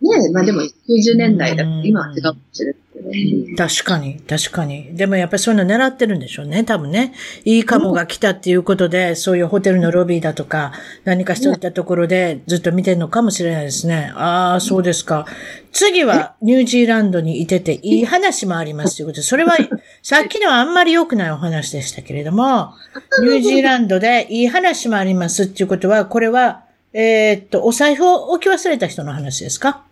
[0.00, 2.76] ねまあでも90年代だうん今は違うかもしれない。
[3.56, 4.96] 確かに、確かに。
[4.96, 7.12] でもやっぱりそういうの狙ってるんでしょうね、多分ね。
[7.44, 10.72] いいカモが来たっていうことで、そういうホテルのロビーだとか、
[11.04, 14.12] 何かそういったところでずっと見てるのかもしれないですね。
[14.14, 15.26] ああ、そうですか。
[15.72, 19.56] 次はニュージーランドにいてていい話もありますということで、それは
[20.02, 22.72] さっきのはあんまり良くないお話でしたけれども、
[23.22, 29.82] ニュージーランドでいい話もありますっていうことは、これは、えーっと、お財布を置き忘れた人の話ですか？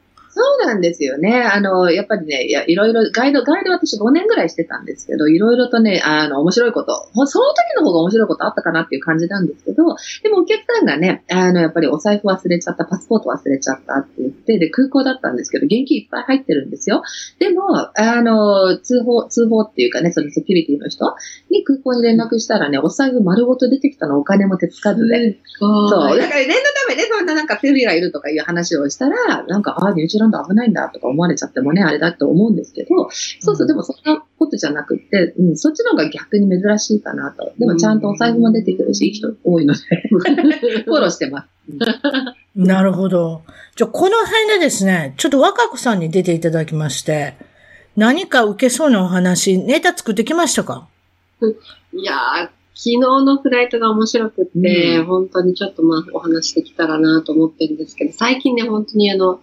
[0.40, 1.42] そうなんですよね。
[1.42, 9.84] あの、やっぱりね、いや、いろいろ、ガイド、ガイド私5年ぐらいしてたんですけど、いろいろとね、あの、面白いこと、ほその時の方が面白いことあったかなっていう感じなんですけど、
[10.22, 17.02] でもお客さんがね、あの、やっぱりお財布忘れちゃった、パスポート忘れちゃったって言って、で、空港だったんですけど、現金いっぱい入ってるんですよ。
[17.38, 21.04] でも、あの、通報、通報っていうかね、そのセキュリティの人
[21.50, 26.18] に空港に連絡したらね、お財布丸ごと出てきたのお金も手つかずで、そう。
[26.18, 37.52] だから念のためね、そんななんかフェリーがいるとかいう話をしたら、なんか、ああ、ニュージーランド危ないんだとか思われちゃってもね、あれだと思うんですけど、そうそう、でもそんなことじゃなくて、うん、そっちの方が逆に珍しいかなと。
[37.58, 39.80] でもちゃんとお財布も出てくるし、いい人多いので、
[40.84, 41.48] フォローしてます。
[42.56, 43.42] なるほど。
[43.76, 47.34] じゃあ、この辺でですね、ちょっと若子さんに出ていただきまして、
[47.96, 50.88] 何か受けそうなお話、ネタ作ってきましたか？
[51.92, 59.40] いやー、昨日のフライトが面白くって、うん本当にちょっとまあお話できたらなと思ってるんですけど、最近ね、本当にあの、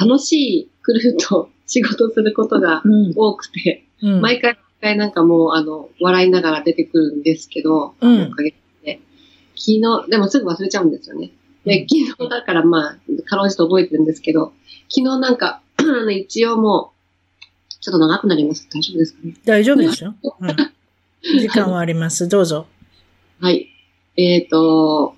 [0.00, 3.12] 楽しいクルーと仕事することがうん。
[3.14, 4.20] 多くて、うん。
[4.20, 9.00] 毎回毎回なんかもうあの、笑いながら出てくるんですけど、うんおかげで。
[9.56, 11.32] 昨日、でもすぐ忘れちゃうんですよね。
[11.64, 14.52] で、昨日だからまあ、かろうじて覚えてるんですけど、
[14.88, 18.68] 昨日なんか、 あの一応もう、ちょっと長くなります。
[18.72, 19.34] 大丈夫ですかね？
[19.44, 20.14] 大丈夫ですよ。
[20.40, 21.40] うん。
[21.40, 22.28] 時間はあります。
[22.28, 22.66] どうぞ。
[23.40, 23.68] はい。
[24.16, 25.14] えっ、と、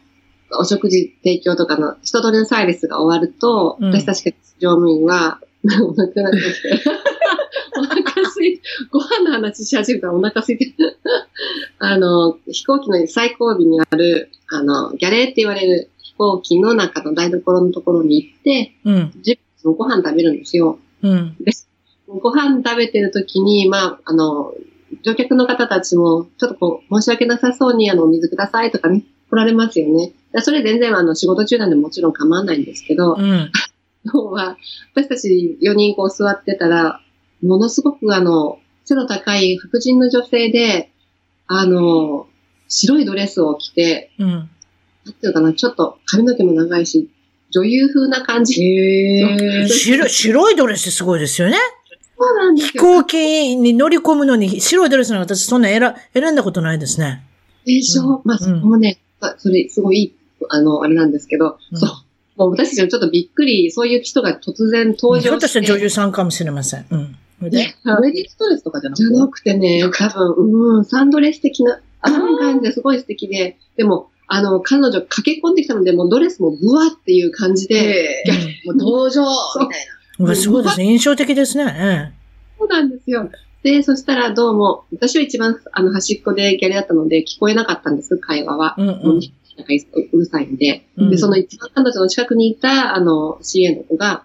[0.59, 6.83] お食事提供とかの人通りのサービスが終わると、うん私たち乗務員は、お腹が空いて、
[7.79, 10.75] お腹空いて、ご飯の話し始めたらお腹空いて、
[11.79, 19.13] あの、飛行機の最後尾にある、あの、ギャレーって言われる飛行機の中の台所のところに行って、うん。
[19.17, 20.79] 自分ご飯食べるんですよ。
[21.03, 21.37] うん。
[22.07, 24.53] ご飯食べてる時に、まあ、あの、
[25.03, 30.13] 乗客の方たちも、ちょっとこう、申し訳なさそうに、あの、お水くださいとかね、来られますよね。
[30.33, 33.51] でそれ全然、あの、仕事中なんでもちろん構わないんですけど、うん。
[34.05, 34.57] 今日は、
[34.95, 37.01] 私たち4人こう座ってたら、
[37.43, 40.91] ものすごくあの、背の高い白人の女性で、
[41.47, 42.27] あの、
[42.69, 44.29] 白いドレスを着て、うん。
[44.31, 44.49] なん
[45.05, 47.11] ていうのかな、ちょっと髪の毛も長いし、
[47.51, 48.63] 女優風な感じ。
[48.63, 51.57] へ白い、白いドレスすごいですよね。
[52.17, 52.83] そうなんです飛よ。
[52.85, 57.27] 行機に乗り込むのに白いドレスの私そんな選選んだことないですね。
[57.65, 60.15] でしょ、うんまあ、そこもね、あそれ、すごいいい、
[60.49, 61.91] あの、あれなんですけど、うんそう。
[62.37, 66.87] もう私たちもちょっとびっくり、そういう人が突然登ひょっとした女優さんかもしれません。
[66.91, 67.17] うん。
[67.43, 68.03] ウェディング
[68.39, 69.05] ドレスとかじゃなくて？
[69.05, 78.25] じゃなくてね、多分、うん、サンドレス的な、あの感じですごい素敵で、でも、あの、彼女駆け込んできたので、もうドレスもブワっていう感じで、え
[78.65, 79.23] えもう登場
[79.61, 79.87] みたい
[80.19, 80.85] うんうわすごいですね。
[80.85, 82.15] 印象的ですね。
[82.59, 83.31] そうなんですよ。
[83.63, 88.75] で、そしたらどうも、私は一番あの端っこでギャリだったので聞こえなかったんです、会話は。
[88.79, 89.21] うんうん。
[89.57, 89.73] なんか
[90.13, 90.87] うるさいんで。
[90.97, 94.25] うんで、その一番彼女の近くにいた、あの、CA の子が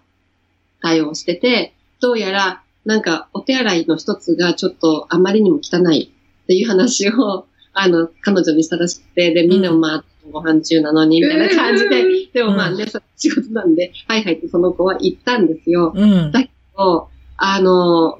[0.81, 15.93] 対応してて、どうやら、なんか、お手洗いの一つがちょっとあまりにも汚いっていう話を、 あの、彼女にしたらしくて、で、みんなもまあ、ご飯中なのに、みたいな感じで、でもまあね、そ仕事なんで、はいはいってその子は言ったんですよ。
[15.95, 16.31] うん。
[16.75, 18.19] と、あの、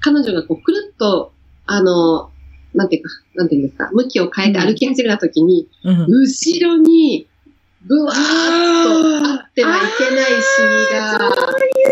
[0.00, 1.32] 彼女がこう、くるっと、
[1.66, 2.30] あの、
[2.74, 6.06] なんていうか、なんていうんですか、向きを変えて歩き始めたときに、うん。
[6.08, 7.26] 後ろに、
[7.82, 11.18] ぶわーっとあってはいけないシミが、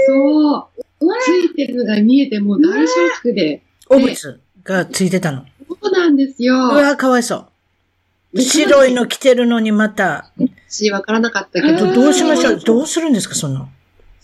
[0.07, 4.15] そう、ついてるのが見えて、もう大ショックで、お物
[4.65, 5.45] がついてたの。
[5.69, 6.55] そうなんですよ。
[6.55, 7.47] うわ、かわいそ
[8.35, 8.41] う。
[8.41, 10.33] 白いの着てるのにまた。
[10.69, 12.53] し、わからなかったけどど、どうしましょう？
[12.55, 13.69] うんどうするんですか、そんな。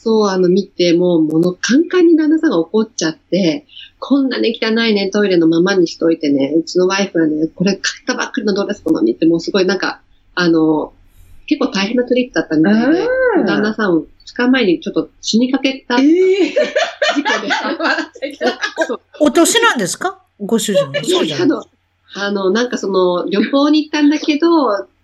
[0.01, 3.67] そう、あの、見て、もう、もの、カンカンに旦那さんが怒っちゃって、
[3.99, 10.01] こんなね、汚いね、トイレのままにしといてね、うちのワイフはね、これ買ったばっかりのドレスなのにって、もうすごいなんか、
[10.37, 10.93] あの、
[11.49, 13.09] 結構大変なトリップだったみたいで、
[13.47, 14.07] 旦那さんを2
[14.37, 16.57] 日前にちょっと死にかけたええ事
[17.25, 18.55] 故で、笑っちゃいけない
[19.21, 20.23] お年なんですか？
[20.39, 20.95] ご主人も。
[21.03, 21.45] そうじゃない。
[21.45, 21.63] あの、
[22.15, 24.49] あの、なんかその、旅行に行ったんだけど、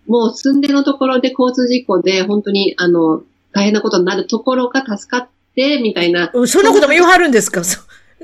[0.06, 3.22] もう住んでのところで交通事故で、本当に、あの、
[3.54, 6.30] 大変なことになるところが助かって、みたいな。
[6.46, 7.62] そんなことも言わはるんですか？
[7.64, 7.80] そ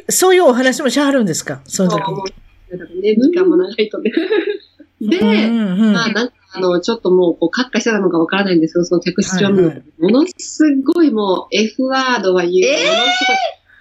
[0.08, 1.60] そういうお話もしはるんですか？
[1.66, 2.26] その時そう思う
[2.72, 4.10] だからね、時間も長いとね。
[5.00, 10.62] で、うんうんまあなんかあの、ちょっともう、こう、カッカしてたのかわからないんですけど、その客室乗務員はいはものす
[10.94, 12.54] ごいもう、F ワードは言う。
[12.66, 12.86] えー？
[12.86, 13.24] ものす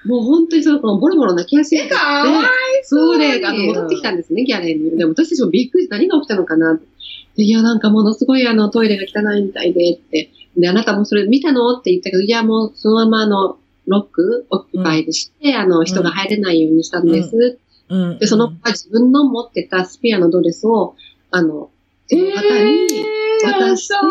[0.06, 0.20] ごい。
[0.20, 1.90] もう本当にその、ボロボロ泣き始めて。
[1.90, 2.48] かわい
[2.84, 4.98] そうで、あの、戻ってきたんですね、ギャレーに。
[4.98, 6.80] でも私たちもびっくりして何が起きたのかな
[7.36, 10.30] いや、なんかものすごいあの、トイレが汚いみたいでって。
[10.58, 11.78] で、あなたもそれ見たの？
[11.78, 13.58] って言ったけど、いや、もうそのままあの、
[13.88, 17.60] ロック、オキュパイでして、あの、人が入れないようにしたんです。
[17.90, 20.96] うんで、その子が自分の持ってたスペアのドレスを、
[21.32, 21.72] あの、
[22.08, 22.88] その方に
[23.44, 24.02] 渡して、そう、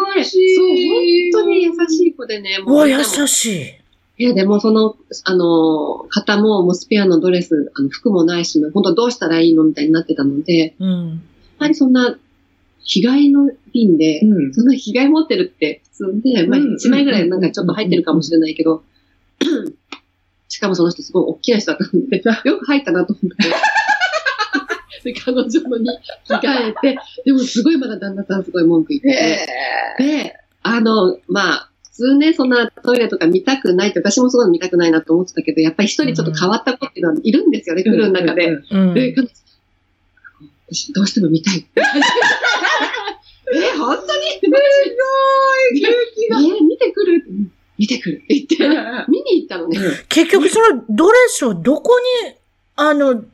[1.33, 3.05] 本当に優しい子でね、うわ、優い。
[3.05, 3.65] しい。
[4.21, 9.63] いや、でもその、あの、方も、もうスペアのドレス、あの、服もないし、本当どうしたらいいの？
[9.63, 11.09] みたいになってたので、うん。
[11.11, 11.19] やっ
[11.61, 12.19] ぱりそんな、
[12.85, 18.83] 被害の便で、うんそんな被害持ってるって普通で、まあうん1枚ぐらいなんかちょっと入ってるかもしれないけど、
[20.49, 23.49] しかもその人すごい大きな人だったので、 よく入ったなと思って。
[25.05, 25.89] で、彼女のに
[26.27, 29.09] 着替えて、でもすごいまだ旦那さんすごい文句言って
[29.99, 38.59] て、で、あの、まあ、普通ね、そんなトイレとか見たくないって、私もすごい見たくないなと思ってたけど、やっぱり一人ちょっと変わった子っていうのはいるんですよね、来るの中で。
[38.71, 38.95] うん。
[38.95, 39.48] で、彼女私
[40.95, 41.67] どうしても見たい。
[43.55, 44.09] え、本当に？
[44.33, 44.57] すご
[45.73, 46.39] い勇気が。
[46.39, 47.25] え、見てくる？
[47.79, 48.57] 見てくるって言って、
[49.11, 50.05] 見に行ったのよね。
[50.09, 52.35] 結局そのドレスをどこに、
[52.77, 53.25] あの、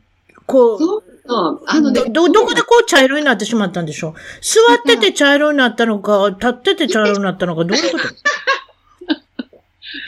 [0.46, 1.62] こう、そうそう。
[1.66, 4.14] あのね、ど、ど、どこでこう茶色になってしまったんでしょう？
[4.42, 8.04] 座ってて茶色になったのか、立ってて茶色になったのか、どういうこと？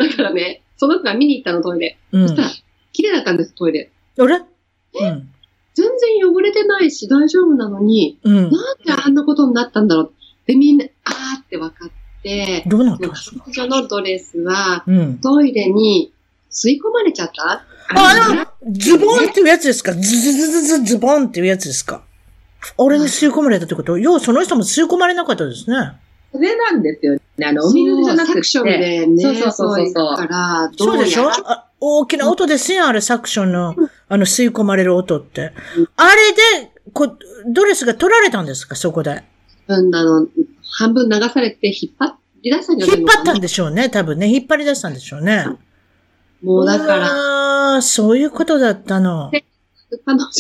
[0.09, 1.99] だからね、その子が見に行ったの、トイレ。
[2.13, 2.29] うん。
[2.29, 2.51] そしたら、
[2.93, 3.91] 綺麗だったんです、トイレ。
[4.19, 4.37] あれ？
[4.37, 5.33] うん。
[5.77, 8.35] 全然汚れてないし、大丈夫なのに、うん。
[8.35, 10.13] なんであんなことになったんだろう。
[10.47, 11.91] で、みんな、あーって分かっ
[12.23, 13.45] て、どうなったんですか？
[13.55, 15.19] 彼女のドレスは、うん。
[15.19, 16.15] トイレに
[16.51, 17.67] 吸い込まれちゃった？
[17.91, 19.93] あの、ズボンっていうやつですか？
[19.93, 22.03] ズズズズズズボンっていうやつですか？
[22.79, 23.99] 俺に吸い込まれたってこと？
[23.99, 25.93] よう、その人も吸い込まれなかったですね。
[26.33, 27.21] それなんですよね。
[27.47, 28.43] あの、お水じゃなくて。
[28.43, 31.29] そうそうそうそうそうでしょ？
[31.29, 33.77] あ大きな音ですよ、あれ、サクションの、
[34.09, 35.53] あの、吸い込まれる音って。
[35.97, 37.17] あれで、こ
[37.49, 38.75] ドレスが取られたんですか？
[38.77, 39.23] そこで。
[39.67, 40.27] 分あの、
[40.79, 44.27] 半分流されて引っ張り出したんじゃない引っ張ったんでしょうね、多分ね。
[44.29, 45.47] 引っ張り出したんでしょうね。
[46.43, 47.09] もうだから、
[47.77, 47.83] ら。
[47.83, 49.31] そういうことだったの。
[50.05, 50.31] 彼女が、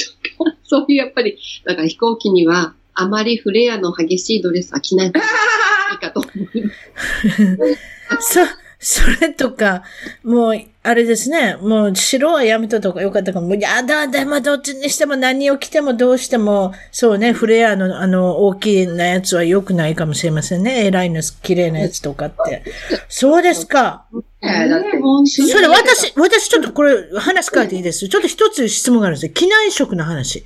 [0.64, 8.34] そういうやっぱり、だから飛行機には、あまりフレアの激しいドレスは着ない方がいいかと思います。
[8.34, 8.40] そ、
[8.78, 9.82] それとか、
[10.22, 11.56] もう、あれですね。
[11.60, 13.48] もう、白はやめととかよかったかも。
[13.48, 20.86] もう、やだ、でもどっちにしても何を着てもどうしても、そうね、フレアの、あの、大きなやつは良くないかもしれませんね。
[20.86, 22.62] エラインの綺麗なやつとかって。
[23.08, 24.04] そうですか。
[24.42, 24.90] えーだって
[25.26, 28.08] それ私、私ちょっとこれ話変えていいです？
[28.08, 29.32] ちょっと一つ質問があるんですよ。
[29.32, 30.44] 機内食の話。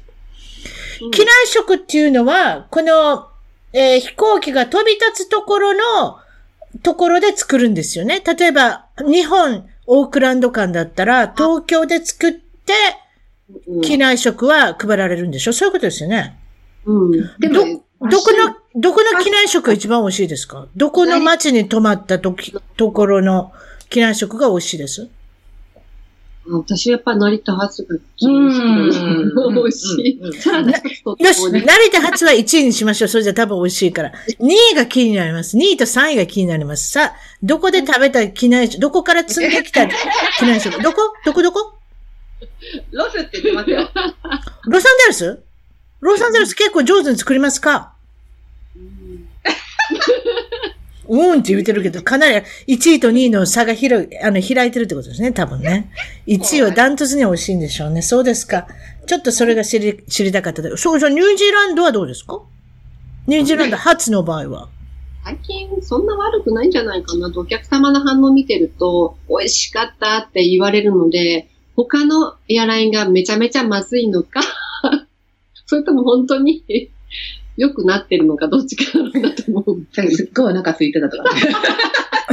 [1.03, 3.29] うん機内食っていうのは、この、
[3.73, 6.19] えー飛行機が飛び立つところの、
[6.83, 8.23] ところで作るんですよね。
[8.25, 12.41] 例えば、日本、オークランド間だったら、東京で作って、
[13.67, 13.81] うん。
[13.81, 15.53] 機内食は配られるんでしょ？
[15.53, 16.39] そういうことですよね。
[16.85, 17.11] うん。
[17.41, 20.69] でど、もどこの、どこの機内食が一番美味しいですか？
[20.77, 23.53] どこの街に泊まったとき、ところの
[23.89, 25.09] 機内食が美味しいです？
[26.53, 29.33] 私はやっぱ成田発が気うにんしてる。
[29.55, 30.33] 美味しい。
[30.41, 33.09] サラダ一よし、成田発は1位にしましょう。
[33.09, 34.13] それじゃ多分美味しいから。
[34.41, 35.57] 2位が気になります。
[35.57, 36.91] 2位と3位が気になります。
[36.91, 39.93] さあ、どこで食べた機内食、どこから積んできた機
[40.43, 41.15] 内食どこ？
[41.25, 41.43] どこ？
[41.43, 41.75] どこ？
[42.93, 43.89] ロスって言ってますよ。
[44.67, 45.43] ロサンゼルス？
[46.01, 47.93] ロサンゼルス結構上手に作りますか？
[48.77, 49.29] うん
[51.11, 52.37] うんって言ってるけど、かなり
[52.69, 55.91] 1位と2位の差が広い、あの、開いてるってことですね、多分ね。
[56.29, 58.01] 1位はダントツに美味しいんでしょうね。
[58.03, 58.69] そうですか。
[59.07, 60.77] ちょっとそれが知り、知りたかったで。
[60.77, 62.41] そうそう、ニュージーランドはどうですか？
[63.27, 64.69] ニュージーランド初の場合は。
[65.25, 74.41] 最近そんな悪くないんじゃないかなとお客様の反応を見てると、美味しかったって言われるので、他のエアラインがめちゃめちゃまずいのか、
[75.67, 76.65] それとも本当に
[77.61, 79.87] 良くなってるのか、どっちかなんだと思う。
[79.93, 81.31] すっごいお腹空いてたとか。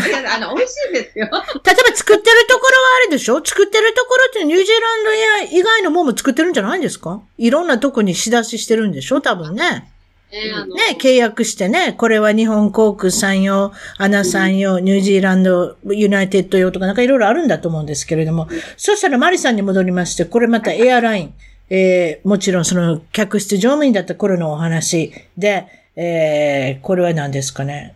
[0.08, 1.26] いや、あの、美味しいですよ。
[1.26, 3.44] 例えば作ってるところはあれでしょ？
[3.44, 7.22] 作ってるところってニュージーランドや以外のものも作ってるんじゃないんですか？
[7.38, 9.20] いろんなとこに仕出ししてるんでしょ？
[9.20, 9.92] 多分ね。
[10.30, 21.34] ね、契約してね、これは日本航空さん用、アナさん用、ニュージーランド、ユナイテッド用とかなんかいろいろあるんだと思うんですけれども、そしたらマリさんに戻りまして、これまたエアライン、
[21.70, 27.96] えー、もちろんその客室乗務員だった頃のお話で、えー、これは何ですかね。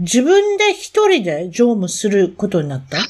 [0.00, 2.96] 自分で一人で乗務することになった？
[2.96, 3.02] な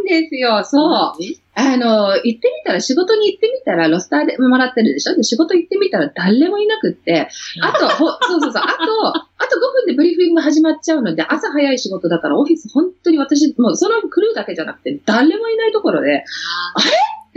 [0.00, 1.20] んですよ、そう。
[1.20, 5.16] ねあの、行ってみたら、仕事に行ってみたら、ロスターでもらってるでしょ？
[5.16, 7.28] で、仕事行ってみたら誰もいなくって、
[7.62, 9.12] あと、ほそうそうそう、あと、あ
[9.48, 16.24] と5分でブリーフィング始まっちゃうので、朝早い仕事だから、オフィス本当に私、もうそのクルーだけじゃなくて、誰もいないところで、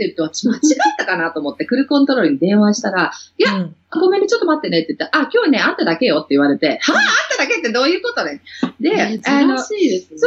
[0.06, 0.60] って言って、私間違っ
[0.98, 7.04] たかなと思って、クルーコントロールに電話したら、いやうんごめんね、ちょっと待ってねって言って、あ、今日ね、あんただけよって言われて、はぁ、あん
[7.36, 8.40] ただけってどういうことね。
[8.80, 9.58] で、あの。
[9.58, 9.74] そ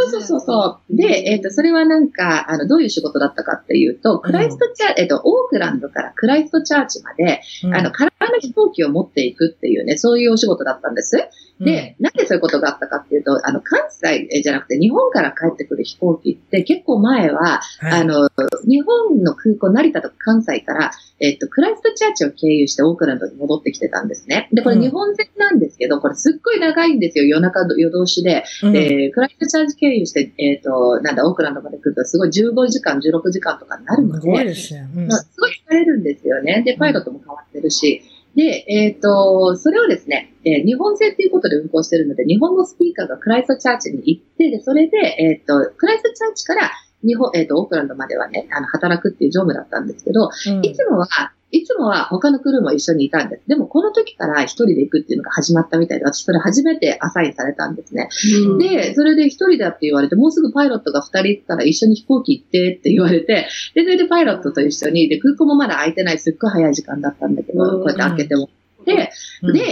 [0.03, 0.95] うそうそうそう。
[0.95, 11.29] で、えっ、と、それはなんか、あの、どういう仕事だったかっていうと、クライストチャーチ、えっ、と、オークランドからクライストチャーチまで、うんあの、空の飛行機を持っていくっていうね、そういうお仕事だったんです。
[11.63, 18.29] で、なんでそういうことがあったかっていうと、あの、関西えじゃなくて日本から帰ってくる飛行機って結構前は、はいあの、
[18.67, 24.49] 日本の空港、成田とか関西から、えっと、クライストチャーチを経由してオークランドに戻ってきてたんですね。
[24.51, 27.25] で、これうん日本線なんですけど、これすっごい長いんですよ。
[27.25, 28.43] 夜中、夜通しで。
[28.63, 34.89] うんで、クライストチャーチ経由して、えっ、と、なんだ、オークランドまで来ると、すごい15時間、16時間とかになるのすごいで、ですね。
[34.95, 36.63] うんまあすごい疲れるんですよね。
[36.65, 38.03] で、パイロットも変わってるし。
[38.35, 46.71] で、えっ、と、それをですね、えー日本製っていうことで運行してるので、日本のスピーカーがクライストチャーチに行って、で、それで、えっ、と、クライストチャーチから
[47.03, 50.65] 日本、えっ、と、オークランドまではね、あの、働くっていう乗務だったんですけど、うん。
[50.65, 51.07] いつもは、
[51.53, 53.43] いつもは他のクルーも一緒にいたんです。
[53.47, 58.09] でも、この時から一人で行くっていうのが始まったみたいで、私それ初めてアサインされたんですね。
[58.47, 68.47] うんで、それで一人だって言われて、もうすぐパイロットが二人行ったら一緒に飛行機行ってって言われて、で、それでパイロットと一緒に、で、空港もまだ空いてない、すっごい早い時間だったんだけど、うんこうやって開けても。
[68.47, 69.11] で、うんで、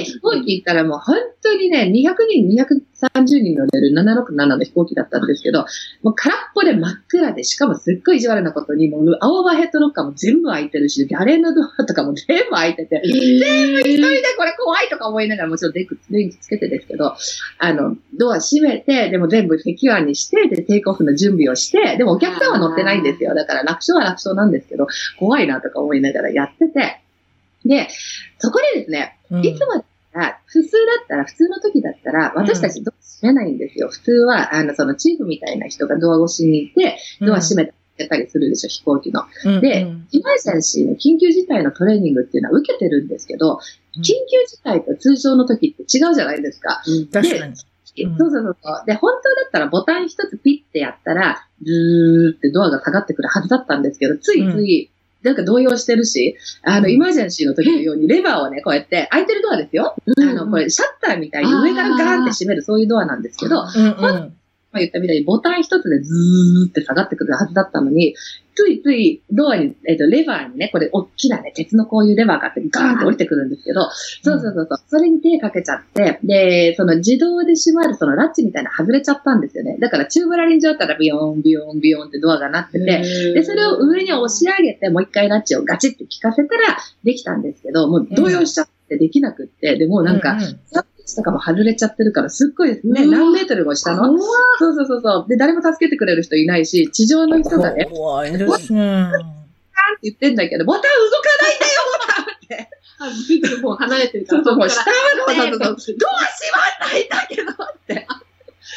[0.04, 5.66] 飛行機行ったらもう本当にね、200人、230人乗れる767の飛行機だったんですけど、
[6.04, 17.16] もう空っぽで真っ暗で、しかもすっごい意地悪なことに、もう青バーヘッドロッカーも全部開いてるし、ギャレーのドアとかも全部開いてて、全部一人でこれ怖いとか思いながら、もちろん電気電気つけてですけど、
[17.58, 23.34] あの、ドア閉めて、でも全部セキュアにして、で、テイクオフの準備をして、でもお客さんは乗ってないんですよ。
[23.34, 24.88] だから楽勝は楽勝なんですけど、
[25.20, 27.01] 怖いなとか思いながらやってて、
[27.66, 27.88] で、
[28.40, 33.90] そこでですね、うんいつもだったら、普通だったら、普通の時だったら、私たちドア閉めないんですよ。
[33.90, 37.74] 普通は、あの、そのチーフみたいな人がドア越しにいて、ドア閉め
[38.08, 39.24] たりするでしょ、飛行機の。
[39.46, 44.14] うんでうん emergency の緊急事態のトレーニングっていうのは受けてるんですけど、うん緊急
[44.48, 46.82] 事態と通常の時って違うじゃないですか。
[47.12, 47.54] 確かに。
[48.06, 48.84] うんそうそうそうそう。
[48.86, 54.90] で、本当だったらボタン一つピッてやったら、ズーってドアが下がってくるはずだったんですけど、ついつい、
[55.24, 56.94] なんか動揺してるし、あの、うん。
[56.94, 59.96] emergency の時のようにレバーをね、こうやって、開いてるドアですよ。
[60.18, 64.34] あの、これ、シャッターみたいに上からガーンって閉める、そういうドアなんですけど、まうんうん
[64.74, 68.16] あ言ったみたいにボタン一つでズーって下がってくるはずだったのに、
[68.54, 73.90] ついついドアに、えっ、と、レバーにね、これ、大きなね、鉄のこういうレバーがあって、ガーンって降りてくるんですけど、
[74.24, 79.78] そうそうそうそう、それに手かけちゃって、で、その自動で閉まるそのラッチみたいなの外れちゃったんですよね。
[79.80, 82.86] だからチューブラリン上だったらビヨーン、ビヨーン、ビヨーンってドアがなってて、
[83.34, 90.60] で、それを上に押し上げて、もう一回ラッチをガチって効かせたらできたんですけど、もう動揺しちゃってできなくって、で、もうなんか、うんうん
[91.12, 94.18] ラッチとかも外れちゃってるから、すっごいね、何メートルも下の。
[94.58, 95.26] そうそうそうそう。
[95.28, 99.04] で、誰も助けてくれる人いないし、地上の人がね、怖いですね。
[99.04, 100.96] って言ってんだけど、ボタン動か
[101.44, 103.62] ないんだよ、ボタンって。
[103.62, 104.44] もう離れてるから。
[104.44, 106.30] そうそう、もう下こっからまで、そうそうそう、ドア閉
[106.80, 107.56] まんないんだけどっ
[107.88, 108.08] て。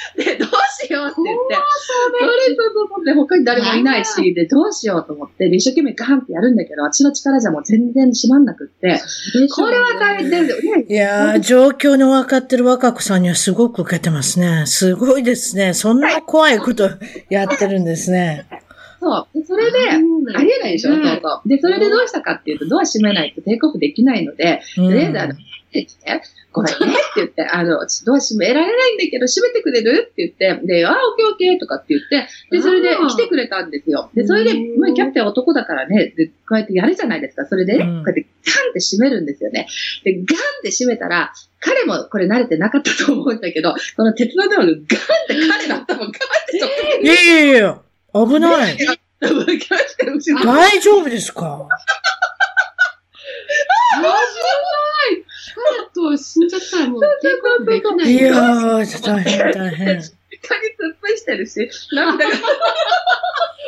[0.17, 0.49] で、どう
[0.87, 9.01] しようって言って、それそうそうそうで、他に誰もいないし、で、どうしようと思って、で、一生懸命ガンってやるんだけど、私の力じゃもう全然閉まんなくって、
[9.55, 10.85] これは大変ですよね。
[10.89, 14.65] いやー、状況の分かってる若子さんにはすごく受けてますね。
[14.67, 15.75] すごいですね。
[15.75, 16.91] そんな怖いこと
[17.31, 18.47] やってるんですね。
[19.05, 19.39] そう。
[19.39, 21.49] でそれで、ありえないでしょ、うんそうそう。
[21.49, 25.37] で、それでどうしたかっていうと、ドア閉めないとテイクオフできないので、うんとりあえずあの、っ
[25.75, 34.11] てきて、ごめんねって言って、 あの、ドア閉められないんだけど、閉めてくれるって言って、で、あ、オッケーオッケーとかって言って、で、それで来てくれたんですよ。
[34.15, 37.47] で、それで、うんまあ、キャプテン男だからね、で、こうやってやるじゃないですか。
[37.47, 39.67] それでね、うんこうやってガンって閉めるんですよね。
[40.05, 40.27] で、ガンっ
[40.63, 44.87] て閉めたら、彼もこれ慣れてなかったと思うんだけど、この鉄のドアがガンって
[45.29, 46.13] 彼の頭をガンっ
[46.51, 46.71] てちょっ
[47.03, 47.81] いやいやいやいや、
[48.15, 48.77] 危ない。
[49.21, 51.67] 大丈夫ですか？
[53.97, 55.25] 危ない。
[55.55, 57.01] 彼と死んじゃったらもう
[57.67, 58.13] できない。
[58.13, 58.21] い。
[58.21, 58.27] よ。
[58.27, 59.87] やー、大変大変。
[59.97, 62.37] 床に突っ伏してるし、涙が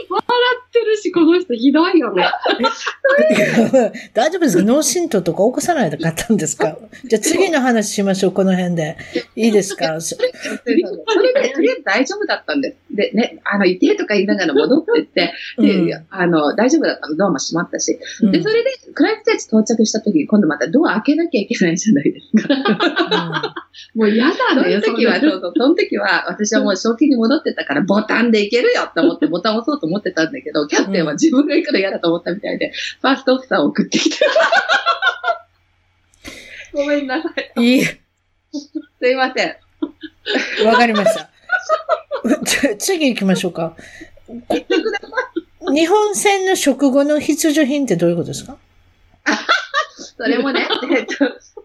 [0.05, 2.25] ってるし、この人ひどいよね。
[4.15, 4.65] 大丈夫ですか？
[4.65, 6.77] 脳震盪とか起こさないで買ったんですか？
[7.05, 8.97] じゃあ次の話しましょう、この辺で。
[9.37, 10.01] いいですか？
[10.01, 12.77] そ それで、とりあえず大丈夫だったんです。
[12.97, 17.99] で、ね、あの、いてとか言いながら戻ってって、で、うんあの、大丈夫だったの、ドアも閉まったし。
[18.23, 23.55] うんで、それで、クライムステージ到着した時に、今度またドア開けなきゃいけないじゃないですか。
[23.95, 34.26] もう嫌そだね、の時は、そうそう、その時は、私はもう正気に戻ってたから、ボタンでいけるよって思って、ボタンを押そうと思ってたんだけど、キャプテンは自分が行くの嫌だと思ったみたいで、ファーストオフィサーを送ってきて。
[36.72, 37.62] ごめんなさい。
[37.76, 37.99] いい、す
[39.11, 39.57] いません。
[40.66, 41.30] わかりました。
[42.78, 43.76] 次行きましょうか。
[45.72, 48.57] 日本船の食後の必需品ってどういうことですか？
[50.18, 51.14] それもね、えっと、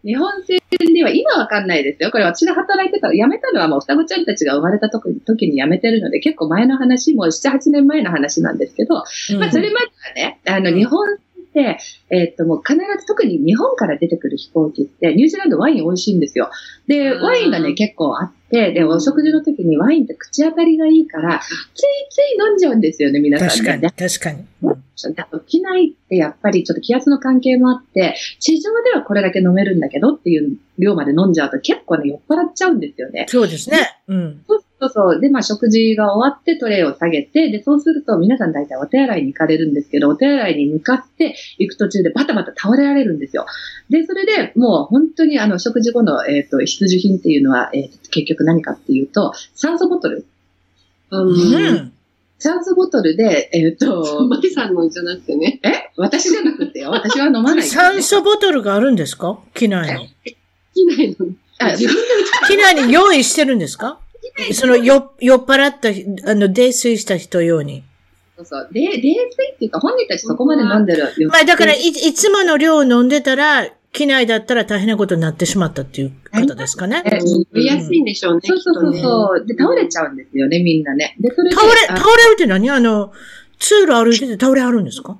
[0.03, 0.59] 日本船
[0.93, 2.11] では今わかんないですよ。
[2.11, 11.17] これ私が働いてた、辞めたのはもう双子ちゃんたちが生まれた時に辞めてるので、結構前の話、もう7、8年前の話なんですけど、まあそれまではね、あの、日本っ
[11.53, 11.77] て、
[12.09, 16.49] えっと、もう必ず特に日本から出てくる飛行機って、ニュージーランドワイン美味しいんですよ。
[16.87, 23.53] で、うんワインがね、結構あって、で、お食事の時にワインって口当たりがいいから、ついつい飲んじゃうんですよね、皆さんね。
[23.53, 24.45] 確かに、で確かに。
[25.31, 25.79] 沖縄っ
[26.09, 33.25] てやっぱりちょっと気圧の関係もあって、地上ではこれだけ飲めるんだけどっていう量まで飲んじゃうと結構ね、酔っ払っちゃうんですよね。
[33.29, 33.77] そうですね。
[34.07, 34.43] うん。
[34.47, 35.19] そうそう。
[35.19, 43.45] で、まあ食事が終わってトレイを下げて、で、そうすると皆さん大体お手洗いに行かれるんですけど、お手洗いに向かって行く途中でバタバタ倒れられるんですよ。
[43.89, 50.25] で、それでもう本当にあの食事後の、えっ、と、必需品っていうのは、えー結局何かっていうと、酸素ボトル。
[51.11, 51.17] う。
[51.17, 51.93] うんん。
[52.39, 55.59] 酸素ボトルで、えっ、と、マリさんのじゃなくてね。
[55.63, 55.91] え？
[55.95, 56.89] 私じゃなくてよ。
[56.89, 59.39] 私は飲まないね、酸素ボトルがあるんですか？
[59.53, 60.01] 機内の。
[60.73, 61.27] 機内の。
[61.59, 62.01] あ自分で
[62.47, 63.99] 機内に用意してるんですか？
[64.53, 65.89] その酔酔っ払った、
[66.29, 67.83] あの、泥酔した人用に。
[68.37, 68.69] そうそう。
[68.71, 69.15] で、冷水
[69.53, 71.29] っていうか、本人たちそこまで飲んでるよ。
[71.29, 77.03] まあだからい、いつもの量を飲んでたら、機内だったら大変なことになってしまったっていう方ですかね。
[77.05, 78.41] え乗りやすいんでしょうね。
[78.45, 79.45] そうそうそうそう。
[79.45, 81.15] で、倒れちゃうんですよね、みんなね。
[81.19, 82.69] で、それで、倒れ、あ倒れるって何？
[82.69, 83.11] あの、
[83.59, 85.17] 通路歩いてて倒れあるんですか？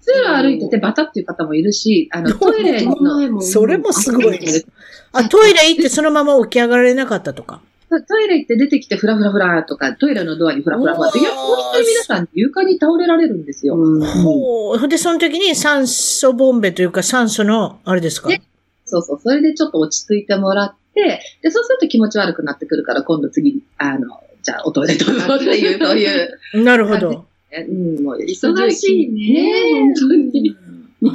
[0.00, 4.66] 通路歩いててバタっていう方もいるし、あの、トイレこのの、前もそれもすごいです。
[5.12, 7.60] あ、トイレ行ってそのまま起き上がられなかったとか。
[8.02, 13.76] トイレ行って出てきてフラフラフラとか、トイレのドアにフラフラフラって、いや、本当に皆さん床に倒れられるんですよ。
[13.76, 14.88] うんほう。
[14.88, 18.28] で、その時に酸素ボンベというか酸素の、あれですか？
[18.28, 18.42] ね
[18.84, 19.20] そうそう。
[19.20, 27.24] それでちょっと落ち着いてもらって、で、そうすると気持ち悪くなってくるから、今度次、あの、じゃあおトイレどうぞっていう、そういう、 なるほど。
[27.56, 30.56] うん、もう忙しいね本当に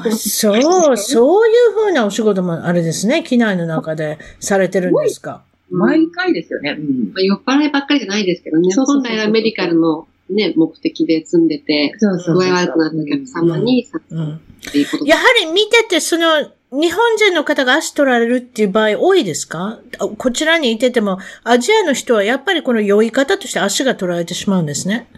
[0.05, 3.23] あそう、そういうふうなお仕事もあれですね。
[3.23, 5.43] 機内の中でされてるんですか？
[5.71, 6.77] 毎回ですよね。
[6.79, 7.13] うん。
[7.13, 8.73] まあ酔っ払いばっかりじゃないですけどね。
[8.75, 14.35] 本来はメディカルのね、目的で住んでて、そうそう具合悪くなったお客様にさうん。
[14.35, 14.39] っ
[14.71, 19.79] ていうことやはり見てて、その、日本人の方が足取られるっていう場合多いですか？
[19.97, 25.09] あこちらにいてても、アジアの人はやっぱりこの酔い方として足が取られてしまうんですね。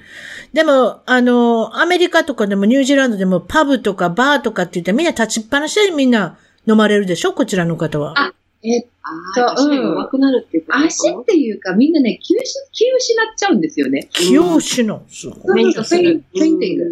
[0.53, 7.33] でも、あの、アメリカとかでもニュージーランドでもパブとかバーとかって言ってみんな立ちっぱなしでみんな飲まれるでしょ？
[7.33, 8.13] こちらの方は。
[8.17, 8.33] あ
[8.63, 9.09] えっあ
[9.41, 14.07] あ、確かに弱くなるっていうこと足っていうか、みんなね、気失気失っちゃうんですよね。
[14.11, 15.01] 気を失う。
[15.09, 16.83] すごいそうそうそう、 faint fainting。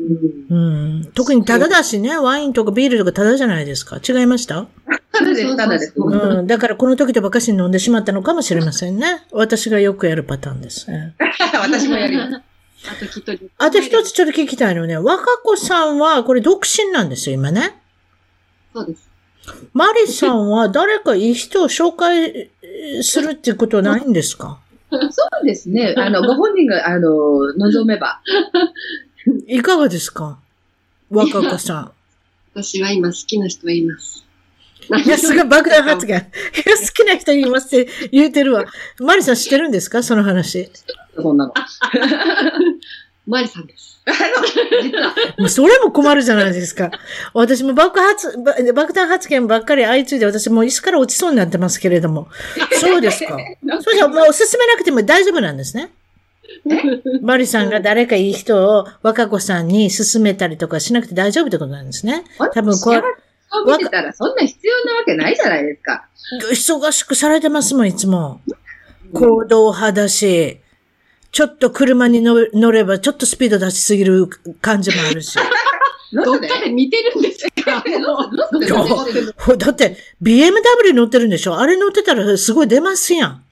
[0.50, 1.12] うんうん。
[1.14, 3.98] 特にタダだしね、ワインとかビールとかタダじゃないですか。
[3.98, 4.66] 違いました？
[5.12, 5.94] ただです、ただです。
[5.96, 6.48] そうん。
[6.48, 9.28] だからこの時とばかしに飲んでしまったのかもしれませんね。
[9.32, 10.88] 私がよくやるパターンです。
[10.90, 11.26] ええ
[11.62, 12.36] 私もやります。
[12.92, 13.50] あと一人。
[13.60, 14.98] あと一つちょっと聞きたいのね。
[14.98, 17.76] 若子さんは、これ独身なんですよ、今ね。
[18.74, 19.09] そうです。
[19.74, 22.50] マリさんは誰かいい人を紹介
[23.02, 24.60] するっていうことはないんですか？
[24.90, 24.98] そ
[25.44, 25.94] うですね。
[25.98, 28.22] あの、ご本人が、あの、望めば。
[29.48, 30.40] いかがですか？
[31.10, 31.92] 若子さ
[32.54, 34.24] 私は今好きな人はいます。
[34.92, 35.00] ん。
[35.00, 36.18] いや、すごい爆弾発言。
[36.18, 36.22] い
[36.70, 38.66] や、好きな人いますって言うてるわ。
[39.00, 40.02] マリさん知ってるんですか？
[40.04, 40.70] その話。
[41.16, 41.54] そんなの。
[41.56, 41.68] あ
[43.28, 43.99] マリさんです。
[44.12, 46.92] の、実は、もうそれも困るじゃないですか。
[47.34, 52.28] 私も爆発、ば爆弾発言ばっかり相次いで私もう椅子から落ちそうになってますけれども。
[52.80, 53.38] そうですか。
[53.82, 55.92] それじゃもう進めなくても大丈夫なんですね。
[57.22, 62.24] マリさんが誰かいい人を若子さんに勧めたりとかしなくて大丈夫ってことなんですね。
[62.54, 63.02] 多分これ、
[63.50, 66.08] 顔見てたらそんな必要なわけないじゃないですか。
[66.52, 68.42] 忙しくされてますもん、いつも。
[69.14, 70.60] 行動派だし、
[71.32, 74.28] ちょっと車に乗乗ればちょっとスピード出しすぎる
[74.62, 75.38] 感じもあるし。
[76.12, 77.84] どっかで似てるんですか？
[79.58, 81.60] だって、BMW 乗ってるんでしょ？
[81.60, 83.44] あれ乗ってたらすごい出ますやん。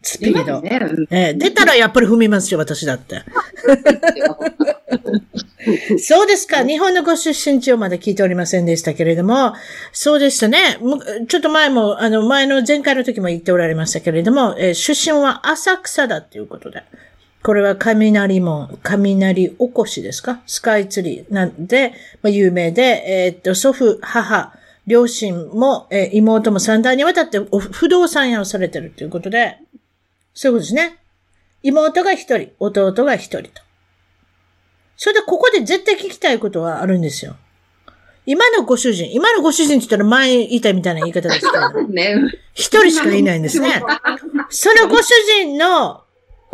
[0.00, 0.60] スピード。
[0.60, 0.78] ね。
[0.80, 3.22] うんええ出たらやっぱり踏みますよ、私だって。
[5.98, 6.62] そうですか。
[6.64, 9.54] 日本のご出身地をまだ聞いておりませんでしたけれども、
[9.92, 10.78] そうでしたね。
[10.80, 16.84] むちょっと前も、あの、前の前回の時も言っておられましたけれども、えー出身は浅草だっていうことで。
[17.44, 20.40] これは雷門、雷おこしですか？
[20.46, 21.90] スカイツリーなんで、
[22.22, 24.52] まあ、有名で、えーっと、祖父、母、
[24.86, 29.58] 両親も、えー妹も三代にわたってお不動産屋をされてるということで、
[30.32, 30.96] そういうことですね。
[31.62, 33.62] 妹が一人、弟が一人と。
[34.96, 37.36] それでここで絶対聞きたいことはあるんですよ。
[38.26, 42.16] 今のご主人、今のご主人って言ったら前言いたいみたいな言い方ですけれども、 ね。
[42.54, 43.82] 一人しかいないんですね。
[44.48, 45.10] そのご主
[45.42, 46.03] 人の、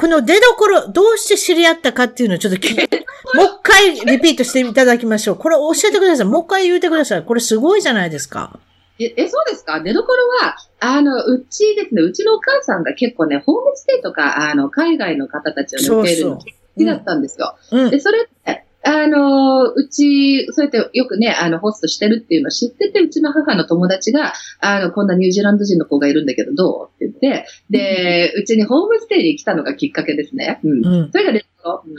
[0.01, 3.05] この出所、どうして知り合ったかっていうのをちょっと聞いて、
[3.37, 5.37] もう一回リピートしていただきましょう。
[5.37, 6.27] これ教えてください。
[6.27, 7.23] もう一回言ってください。
[7.23, 8.59] これすごいじゃないですか。
[8.99, 9.81] え、えそうですか？
[9.81, 10.07] 出所
[10.43, 16.45] は、あの、うちですね、うちのお母さんが結構ね、ホームステイとか、あの、海外の方たちを受け入れるの好
[16.79, 17.57] きだったんですよ。
[17.71, 18.01] うんで、。
[18.01, 30.61] それって、あの、うち、そうやってよくね、あの、ホストしてるっていうのを知ってて、うちの母の友達が、あの、こんなニュージーランド人の子がいるんだけど、どうって言って、で、うちにホームステイに来たのがきっかけですね。
[30.65, 30.87] うん。
[30.87, 31.11] うん。
[31.13, 31.83] それが出所。
[31.87, 31.95] うん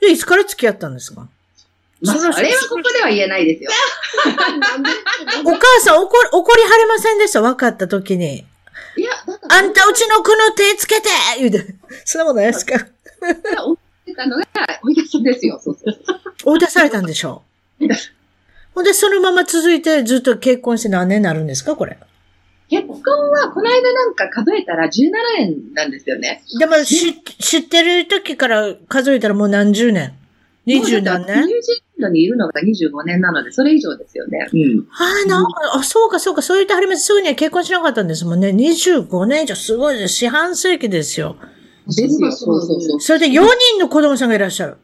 [0.00, 1.28] で、いつから付き合ったんですか？
[2.00, 3.70] まあ、それはここでは言えないですよ。
[5.44, 7.42] お母さん怒り、怒りはれませんでした？
[7.42, 8.38] 分かった時に。
[8.96, 9.10] いや、
[9.50, 11.08] あんたうちの子の手つけて
[11.38, 11.74] 言うて。
[12.06, 12.86] そんなことないですか？
[14.16, 14.44] たのが、
[14.82, 15.60] 追い出すんですよ。
[15.62, 16.20] そうそうそう。
[16.44, 17.42] 追い出されたんでしょ
[17.80, 17.86] う。
[18.74, 21.98] ほんで、そのまま続いてずっと結婚して何年になるんですかこれ。
[22.68, 22.96] 結婚
[23.30, 24.90] はこの間なんか数えたら17
[25.38, 26.42] 年なんですよね。
[26.58, 30.12] でも、し、知ってる時から数えたらもう何十年？
[30.66, 34.48] 二十何ニュー年ジーランドにいるのが25年なので、それ以上ですよね。
[34.52, 34.88] うん。
[34.90, 37.06] ああ、なんか、あ、そうか、そうか、そう言ってはります。
[37.06, 38.48] すぐには結婚しなかったんですもんね。
[38.48, 40.16] 25年以上、すごいです。
[40.16, 41.36] 四半世紀ですよ。
[41.86, 43.00] ですよ、そうそうそう。
[43.00, 44.76] それで4人の子供さんがいらっしゃる。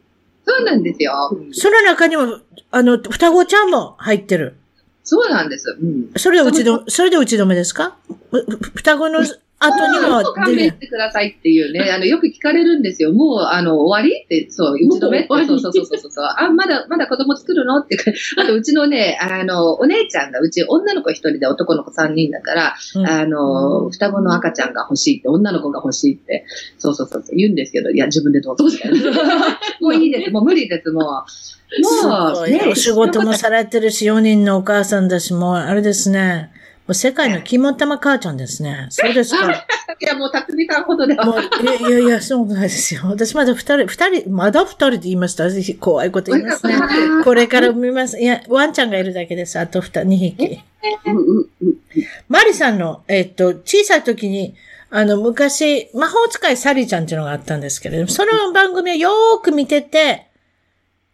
[0.45, 1.13] そうなんですよ。
[1.51, 2.39] その中にも、
[2.71, 4.55] あの、双子ちゃんも入ってる。
[5.03, 5.77] そうなんです。
[5.81, 6.11] うん。
[6.15, 7.97] それで打ちど、それで打ち止めですか？
[8.75, 9.19] 双子の
[9.63, 13.13] 後にも勘弁してくださいっていうね、あの、よく聞かれるんですよ。
[13.13, 15.47] もう、あの、終わりって、そう、打ち止めって、もう終わり。
[15.47, 16.25] そうそうそうそうそう。
[16.25, 17.79] あ、まだ、まだ子供作るの？
[17.79, 17.97] って。
[18.37, 23.07] あと、うちのね、あの、お姉ちゃんが、うち女の子一人で男の子三人だから、うん。
[23.07, 26.45] あの、双子の赤ちゃんが欲しいって、女の子が欲しいって、
[26.77, 28.65] そうそうそう言うんですけど、いや、自分でどうぞ。
[29.81, 31.31] もういいです、もう無理です、もう。
[31.83, 32.71] すもう、ごい。
[32.71, 36.51] お仕事もされてるし、4人のお母さんだし、もう、あれですね。
[36.85, 38.87] もう世界の肝っ玉母ちゃんですね。
[38.89, 39.49] そうですか。
[40.01, 41.25] いや、もう、たつみさんほどでは。
[41.25, 43.03] もう、いやいやいや、そうなんですよ。
[43.07, 45.49] 私まだ二人、二人、まだ二人で言いました。
[45.49, 46.75] 私怖いこと言いますね。
[47.23, 48.19] これから見ます。
[48.19, 49.57] いや、ワンちゃんがいるだけです。
[49.57, 50.61] あと二、二匹。
[52.27, 54.55] マリさんの、えっと、小さい時に、
[54.89, 60.27] あの、昔、魔法使いサリーちゃんっていうのがあったんですけれども、その番組をよーく見てて、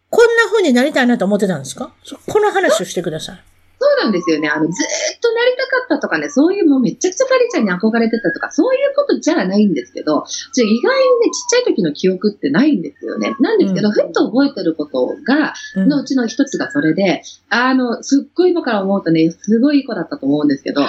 [0.09, 1.93] こんな風になりたいなと思ってたんですか？
[2.03, 3.39] そこの話をしてください。
[3.82, 4.50] そうなんですよね。
[4.50, 13.36] あの、ずーっとなりたかったとかね、そういうもうめちゃくちゃカリちゃんに憧れてたとか、そういうことじゃないんですけど、じゃあ意外にね、ちっちゃい時の記憶ってないんですよね。
[13.40, 20.82] なんですけど、うんふっと覚えてることが、うんのうちの一つがそれで、あの、すっごい今から思うとね、すごいいい子だったと思うんですけど、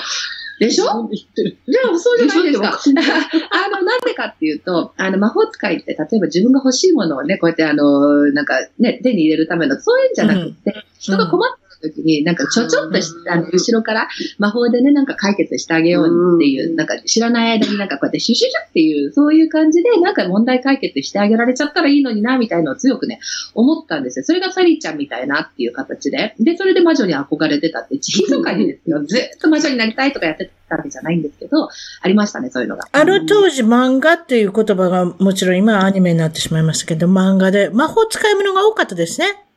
[0.59, 0.85] でしょ？
[0.85, 2.69] でもそうじゃないですか。
[2.69, 12.99] あの、なんでかっていうと、あの、魔法使いって、例えば自分が欲しいものをね、こうやってあの、なんかね、手に入れるための、そういうんじゃなくて、人が困っ時に、なんかちょちょっと
[13.31, 14.09] あの後ろから
[14.39, 23.21] 魔法でね、なんか解決してあげようっていう、うんなんか知らない間になんかこうやってシュシュシュっていう、そういう感じで、なんか問題解決してあげられちゃったらいいのにな、みたいのを強くね、
[23.55, 24.25] 思ったんですよ。
[24.25, 26.35] それがサリーちゃんみたいなっていう形で。
[26.39, 29.05] で、それで魔女に憧れてたって、密かにですよ。
[29.05, 31.69] ずっと魔女になりたいとかやってたわけじゃないんですけど、
[32.03, 32.85] ありましたね、そういうのが。
[32.93, 39.50] あの当時漫画っていう言葉がもちろん今はアニメになってしまいましたけど、漫画で魔法使い物が多かったですね。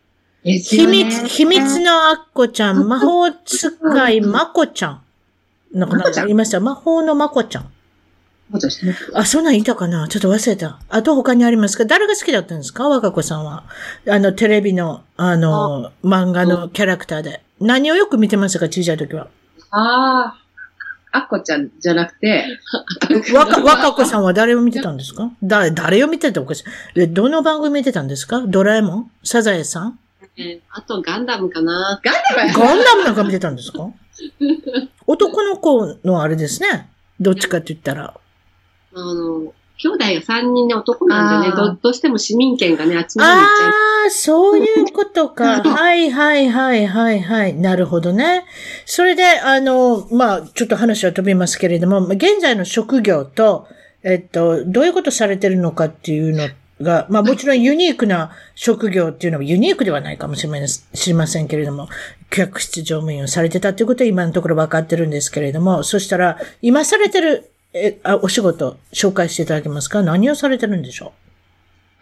[0.44, 5.02] 秘密、秘密のアッコちゃん、魔法使いまこちゃん。
[5.74, 6.60] なんかなんか言いました？
[6.60, 7.72] 魔法のまこちゃん。
[9.14, 10.80] あ、そんなんいたかなちょっと忘れた。
[10.90, 11.86] あと他にありますか？
[11.86, 12.90] 誰が好きだったんですか？
[12.90, 13.64] 若子さんは。
[14.08, 17.42] あの、テレビの、あの、漫画のキャラクターで。
[17.62, 18.66] 何をよく見てましたか？
[18.66, 19.30] 小さい時は。
[19.72, 20.36] あ
[21.14, 22.46] あ、あっこちゃんじゃなくて、
[23.34, 25.32] 若、若子さんは誰を見てたんですか？
[25.42, 26.64] 誰、誰を見てたおかしい。
[27.02, 28.42] えどの番組見てたんですか？
[28.46, 29.12] ドラえもん？
[29.24, 30.00] サザエさん？
[30.38, 32.02] えーあとガンダムかな。
[32.04, 32.16] ガン
[32.50, 32.66] ダム？
[32.68, 33.90] ガンダムなんか見てたんですか？
[35.08, 36.90] 男の子のあれですね。
[37.20, 38.14] どっちかって言ったら。
[38.96, 40.06] あの、兄弟が
[40.40, 43.70] 3人で男なんでね、どどうしても市民権がね、あっちのあ方に行っちゃう。
[44.08, 45.62] あ、そういうことか。
[45.66, 47.54] はいはいはいはいはい。
[47.56, 48.46] なるほどね。
[48.86, 53.68] それで、あの、まあ、ちょっと話は飛びますけれども、現在の職業と、
[54.04, 56.48] えっと、どういうことされてるのかっていうの
[56.84, 61.90] が、まあもちろんユニークな職業っていうのはユニークではないかもしれません知りませんけれども、
[62.30, 70.04] 客室乗務員をされてたっていうことは今のところ分かってるんですけれども、そしたら、今されてる、え、あ、お仕事、紹介していただけますか？
[70.04, 71.23] 何をされてるんでしょう？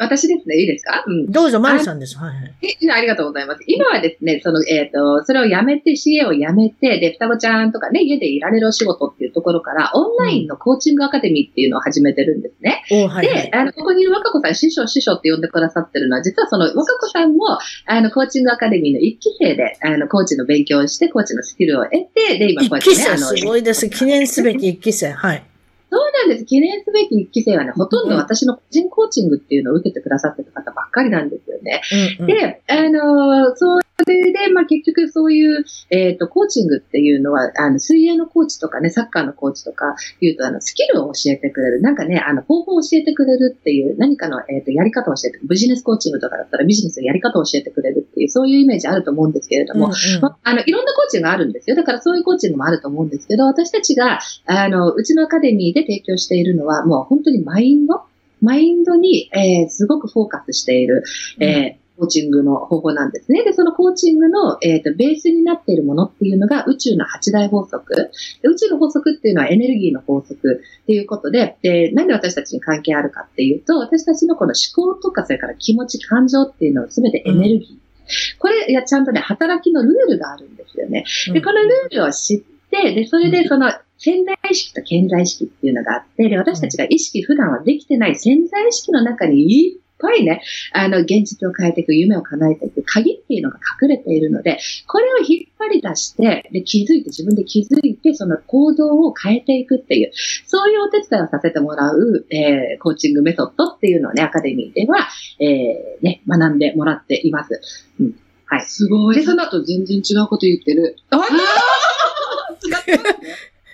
[0.01, 1.03] 私ですね、いいですか？
[1.05, 2.17] うんうどうぞ、マリさんです。
[2.17, 2.53] はいはい。
[2.63, 3.61] えありがとうございます。
[3.67, 12.83] 今はですね、その、えっ、と、それをやめて、CA をやめて、で、双子ちゃんとかね、家でいられるお仕事っていうところから、オンラインのコーチングアカデミーっていうのを始めてるんですね。
[12.91, 13.53] おはいはで、い。
[13.53, 23.89] あの、ここにいる若子さん、師匠、師匠って呼んでくださってるのは、実はその若子さんも、あの、コーチングアカデミーの一期生で、あの、コーチの勉強をして、コーチのスキルを得て、で、今こうやってね、一期生あの、すごいです。
[23.89, 25.11] 記念すべき一期生。
[25.11, 25.43] はい。
[25.91, 26.45] そうなんです。
[26.45, 31.81] 記念すべき一期生はね、ほとんど私の個人コーチングっていうのを受けてくださってた方ばっかりなんですよね。
[32.19, 41.81] うんうん、で、あのーそれで、まあ、結局そういう、えっ、と、コーチングっていうのは、あの、水泳のコーチとかね、サッカーのコーチとかいうと、あの、スキルを教えてくれる。
[41.81, 51.75] なんかね、あの、方法を教えてくれるっていう、何かの、えっ、と、やり方を教えてビジネスコーチングとかだったらビジネスのやり方を教えてくれるっていう、そういうイメージあると思うんですけれども、うんうんまああの、いろんなコーチングがあるんですよ。
[51.75, 58.01] だからそういうコーチングもあると思うんですけど、私たちが、あの、うちのアカデミーで提供しているのは、もう本当にマインド
[58.41, 61.03] マインドに、えーすごくフォーカスしている、
[61.39, 63.43] えーコーチングの方法なんですね。
[63.43, 67.95] で、そのコーチングの、えーとベースになっているものっていうのが宇宙の八大法則。
[68.41, 77.90] で宇宙の法則っていうのはエネルギーの法則っていうことで、で、なんで私たちに関係あるかっていうと、私たちのこの思考とか、それから気持ち、感情っていうのは全てエネルギー。
[78.39, 81.05] これ、いや、ちゃんとね、働きのルールがあるんですよね。
[81.33, 82.39] で、このルールを知っ
[82.69, 90.41] て、で、それでその潜在意識と潜在意識っていうのがあって、で、私たちが意識普段はできてない潜在意識の中にいっぱいね、
[90.73, 100.11] あの、現実を変えていく、夢を叶えていく鍵っていうのが隠れているので、これを引っ張り出して、で、気づいて、自分で気づいて、その行動を変えていくっていう、
[100.45, 105.07] そういうお手伝いをさせてもらう、えー、コーチングメソッドっていうのをね、アカデミーでは、
[105.39, 107.61] えー、ね、学んでもらっています。
[107.99, 108.15] うん。
[108.45, 108.65] はい。
[108.65, 109.15] すごい。
[109.15, 110.97] でそのと全然違うこと言ってる。
[111.09, 111.21] 本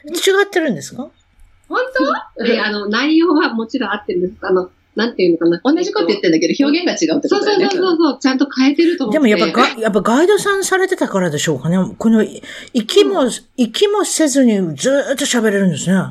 [0.08, 1.10] 違ってるんですか？
[1.68, 1.80] 本
[2.46, 4.34] で、あの、内容はもちろん合ってるんです。
[4.42, 5.62] あの、なんていうのかな。
[5.64, 7.70] 当同じこと言ってるんだけど、表現が違うってそうそうことだよね。
[7.72, 9.16] そうそうそう、ちゃんと変えてると思って。
[9.16, 11.78] でもやっぱガ、やっぱガイドさんされてたからでしょうかね。
[11.98, 12.26] この、
[12.74, 16.02] 息も、息もせずにずーっと喋れるんですね。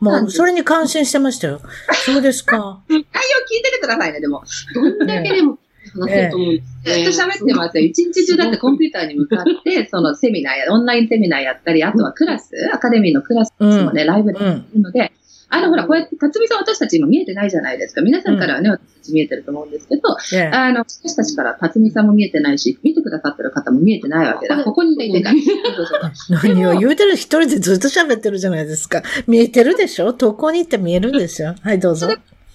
[0.00, 1.60] もう、それに感心してましたよ。
[2.06, 2.80] そうですか。
[2.88, 4.42] 内容聞いててくださいね、でも。
[4.74, 5.58] どんだけでも
[5.92, 7.84] 話せると思うんですずっと喋ってますよ。
[7.84, 15.12] 一日中だってコンピューターに向かって、そのセミナーや、オンラインセミナーやったり、あとはクラス、アカデミーのクラスもね、ライブでやるので、
[15.52, 18.02] あの、ほら、こうやって、辰巳さん私たち今見えてないじゃないですか。
[18.02, 24.62] 皆さんからはね、私たち見えてると思うんですけど、ええあの、私たちから辰巳さんも見えてないし、見てくださってる方も見えてないわけだ。
[24.62, 25.42] ここにいてない。
[25.42, 29.02] そうそうそう何を言うてる一人でずっと喋ってるじゃないですか。
[29.26, 30.12] 見えてるでしょ？
[30.12, 31.56] どこに行って見えるんですよ。
[31.62, 32.08] はい、どうぞ。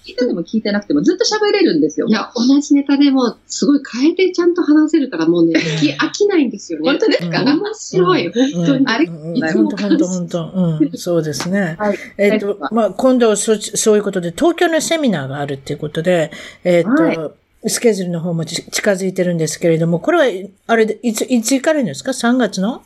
[0.06, 2.06] 聞いてても聞いてなくてもずっと喋れるんですよ。
[2.06, 6.90] いや、同じネタでも、すごい変えてちゃんと話せるから、もうね、飽き飽きないんですよね。
[6.90, 7.48] 本当ですか、うん。
[7.58, 8.86] 面白い、本当に。
[8.86, 10.50] あれ本当本当本当。
[10.54, 11.76] うん、そうですね。
[11.78, 11.98] はい。
[12.18, 16.30] えっ、と、まあ、今度そ、そういうことで、東京のセミナーがあるっていうことで、
[16.62, 17.32] えっ、と、は
[17.68, 22.82] スケジュールの方もち近づいてるんですけれども、これは、あれで、いつ、いつ行かれるんですか ?3 月の？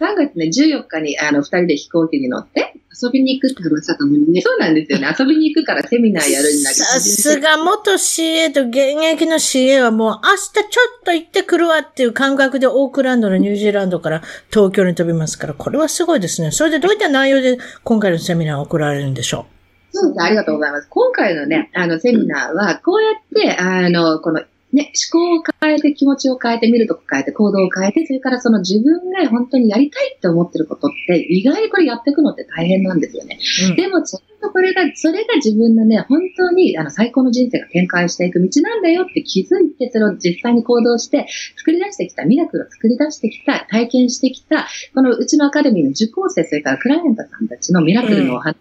[0.00, 4.40] 3月ね、14日に、あの、二人で飛行機に乗って、遊びに行くって話だったのにね。
[4.40, 5.14] そうなんですよね。
[5.18, 6.84] 遊びに行くからセミナーやるんだけど。
[6.84, 10.62] さすが元 CA と現役の CA はもう明日ちょ
[11.00, 16.50] っと行ってくるわっていう感覚でオークランドのニュージーランドから東京に飛びますから、これはすごいですね。
[16.52, 19.46] それでどういった内容で今回のセミナーを行われるんでしょ
[19.92, 20.22] そうです。
[20.22, 20.88] ありがとうございます。
[20.88, 24.42] 今回のね、あの、セミナーは、こうやって、あの、この、
[24.76, 33.38] ね、思考を変えて、気持ちを変えて、見るとこ変えて、行動を変えて、それからその自分が本当にやりたいって思ってることって、意外にこれやっていくのって大変なんですよね。
[33.68, 33.70] う。
[33.70, 48.56] うんでも、ちゃんとこれが、それが自分のね、本当に、あの、最高の人生が展開していく道なんだよって気づいて、それを実際に行動して、作り出してきた、ミラクルを作り出してきた、体験してきた、このうちのアカデミーの受講生、それからクライアントさんたちのミラクルのお話、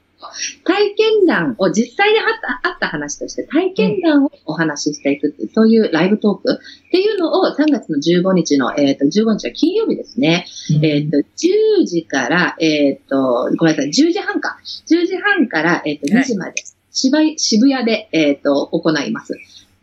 [0.63, 10.45] 体験談を実際にあったあった話として体験談をお話ししていくっていう、そういうライブトークっていうのを3月の15日の、えっ、と、15日は金曜日ですね。
[10.81, 14.57] えっ、と、10時から、えっ、と、ごめんなさい、10時半か。
[14.87, 16.53] 10時半から、えっ、と、2時まで、
[16.91, 19.33] 渋谷渋谷で、えっ、と、行います。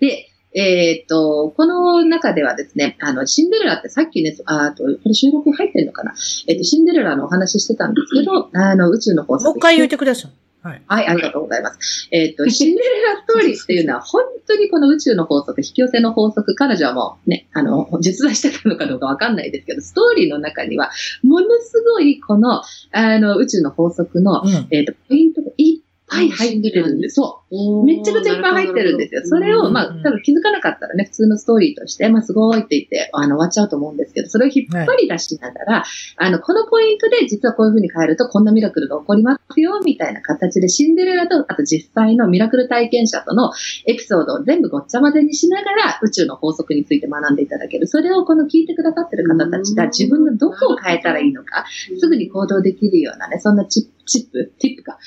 [0.01, 6.15] で、えっ、と、この中ではですね、あの、シンデレラってさっきね、ああと、これ収録入ってるのかな？
[6.47, 9.51] えっ、と、シンデレラのお話ししてたんですけど、あの、宇宙の法則。
[9.51, 10.31] もう一回言ってください。
[10.63, 10.83] はい。
[10.87, 12.09] はい、ありがとうございます。
[12.13, 20.91] えっ、と、シンデレラストーリーっていうのは、本当に この宇宙の法則、引き寄せの法則、彼女はもうね、あの、実在してたのかどうかわかんないですけど、ストーリーの中には、
[21.25, 24.67] ものすごいこの、あの、宇宙の法則の、うん。
[24.71, 27.17] えっ、と、ポイントがいっぱい入ってるんです。
[27.17, 27.42] そう。
[27.85, 29.23] めっちゃくちゃいっぱい入ってるんですよ。
[29.25, 35.85] それを、まあ、うん多分気づかなかったらね、普通のストーリーとして、まあ、すごいって言って、あの、終わっちゃうと思うんですけど、それを引っ張り出しながら、
[36.17, 43.53] あの、このポイントで実はこういう風に変えるとこんなミラクルが起こりますよ、みたいな形でシンデレラと、あと実際のミラクル体験者との
[43.87, 47.87] エピソードを全部ごっちゃ混ぜにしながら、宇宙の法則について学んでいただける。
[47.87, 51.67] それをこの聞いてくださってる方たちが自分のどこを変えたらいいのか、
[51.99, 54.99] すぐに行動できるようなね、そんなチップ、チップ、ティップか。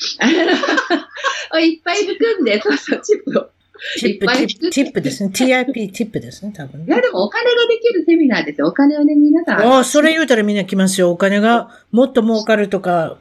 [1.53, 3.49] を いっぱい含んで、そうそう、チップを。
[3.99, 4.25] ティップ、
[4.71, 5.31] ティップ、ですね。
[5.33, 8.67] TIP、ティップですね、多分いや、でもお金ができるセミナーですよ。
[8.67, 9.59] お金をね、皆さん。
[9.59, 11.11] ああ、それ言うたらみんな来ますよ。
[11.11, 13.17] お金がもっと儲かるとか、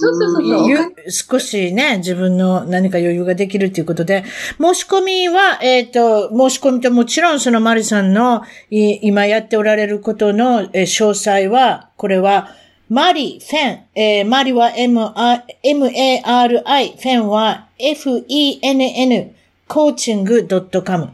[0.00, 1.10] そうそうそうそう。
[1.10, 4.24] 少しね、自分の何か余裕ができるということで、
[4.60, 12.54] 申し込みは、えっ、と、申し込みともちろんそのマリさんのい今やっておられることの、えー詳細は、これは、
[12.88, 19.34] マリ、フェン、えーマリは M-A- M-A-R-I、フェンは F-E-N-N、
[19.66, 21.04] コーチング .com。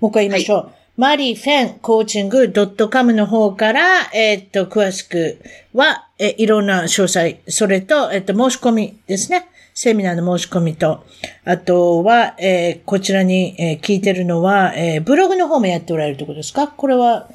[0.00, 0.70] もう一回言いましょう。
[0.96, 2.50] マリーフェンコーチング
[2.90, 5.38] .com の方から、えっと、詳しく
[5.74, 9.48] は、え、いろんな詳細、それと、えっと、申し込みですね。
[9.74, 11.04] セミナーの申し込みと、
[11.44, 16.66] あとは、えーこちらに、えー聞いてるのは、えーブログの方もやっておられるということですか？
[16.68, 17.28] これは、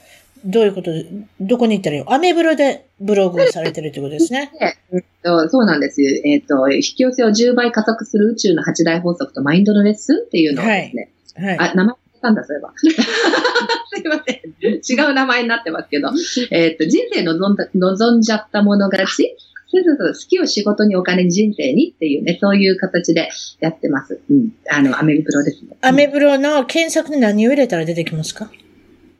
[0.46, 1.06] どういうことで、
[1.39, 4.52] どこに行ったらいいよアメブロでブログをされてるということですね。
[4.60, 6.02] で えっと、そうなんです。
[6.02, 11.58] えっと、引き寄せを10倍加速する宇宙の8大法則とマインドのレッスンっていうのをですね、はい。
[11.60, 12.74] あ、名前たんだ、そういえば。
[12.80, 15.08] すいません。
[15.08, 16.10] 違う名前になってますけど、
[16.50, 19.36] えっと、人生望んだ、望んじゃったもの勝ち、
[19.70, 23.30] そうそうそう、好きを仕事にお金に人生にっていうね、そういう形で
[23.60, 24.20] やってます。
[24.30, 24.54] うん。
[24.70, 25.76] あの、アメリプロですね。
[25.82, 28.50] アメブロの検索で何を入れたら出てきますか？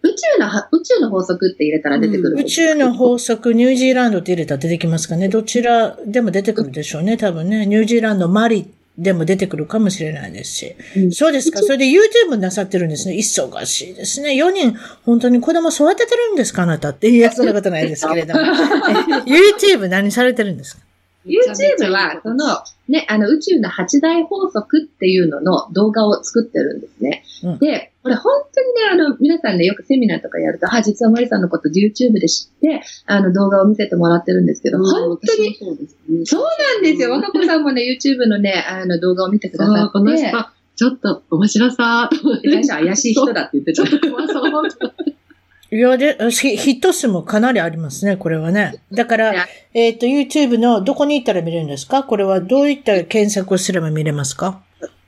[0.04, 2.36] 宇宙のは、宇宙の法則って入れたら出てくる。
[2.38, 7.66] 宇宙の法則、ニュージーランドって入れたら出てきますかねどちらでも出てくるでしょうね、多分ね。
[7.66, 10.76] ニュージーランド、マリでも出てくるかもしれないですし。
[10.98, 11.60] うんそうですか。
[11.62, 13.16] それで YouTube なさってるんですね。
[13.16, 14.32] 忙しいですね。
[14.32, 17.10] 4人、本当に子供育ててるんですかあなたって。
[17.10, 18.42] いや、そんなことないですけれども。
[19.26, 20.84] え YouTube 何されてるんですか？
[21.26, 27.24] YouTube は、その、ね、あの、宇宙の八大法則っていうのの動画を作ってるんですね。
[27.44, 36.26] うんで、これ本当にね、あの、皆さんね、よくセミナーとかやると、あ、実はマリさんのこと YouTube で知って、あの、動画を見せてもらってるんですけど、うん本当に、そうね。
[36.26, 37.12] そうなんですよ。
[37.12, 42.10] 若子さんもね、YouTube のね、あの、動画を見てくださって、人、ちょっと面白さ
[42.44, 44.00] 最初怪しい人だって言ってた ちょっ。
[44.00, 44.62] と怖そう。
[45.76, 48.76] いや、で、ヒヒット数もかなりありますね、これはね。
[48.92, 49.34] だから
[49.74, 52.04] えっ、と、YouTube のどこに行ったら見れるんですか？
[52.04, 54.62] これはどういった検索をすれば見れますか？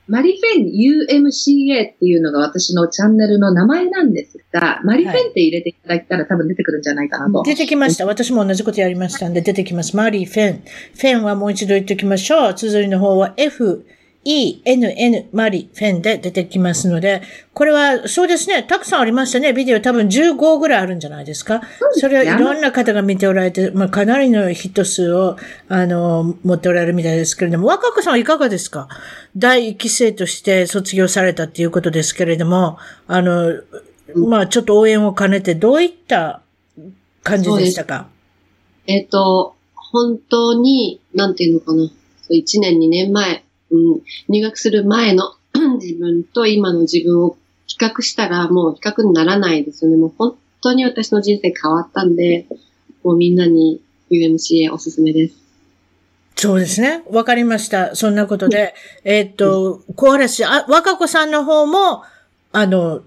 [0.08, 7.42] マリフェン UMCA っていうのが私のチャンネルの名前なんですが、マリフェンって入れていただいたら多分出てくるんじゃないかなと。
[7.44, 8.06] 出てきました。
[8.06, 9.96] 私も同じことやりましたんで出てきます。
[9.96, 10.62] マリー・フェン。
[10.62, 12.54] フェンはもう一度言っておきましょう。
[12.54, 13.86] 綴りの方は F、
[14.28, 17.22] E、N、N、マリ、フェンで出てきますので、
[17.54, 19.52] これは、そうですね、たくさんありましたね。
[19.52, 21.60] ビデオ多分15ぐらいあるんじゃないですか？
[21.92, 25.36] それをいろんな方が見ておられて、まあ、かなりのヒット数を、
[25.68, 28.88] あの、持っておられるみたいですけれども、若子さんはいかがですか？
[29.36, 33.52] 第一期生として卒業されたっていうことですけれども、あの、
[34.16, 36.42] まあ、ちょっと応援を兼ねて、どういった
[37.22, 38.08] 感じでしたか？
[38.88, 39.54] えっと、
[39.92, 41.86] 本当に、なんていうのかな。
[41.86, 41.92] そ
[42.30, 45.34] う1年、2年前、うん、入学する前の
[45.80, 47.36] 自分と今の自分を
[47.66, 49.96] 比較したらもう比較にならないですよね。
[49.96, 52.46] もう本当に私の人生変わったんで、
[53.02, 55.36] もうみんなに UMCA おすすめです。
[56.36, 57.02] そうですね。
[57.10, 57.96] わかりました。
[57.96, 58.74] そんなことで。
[59.04, 62.02] えーっと、小嵐、あ、若子さんの方も、
[62.52, 63.02] あの、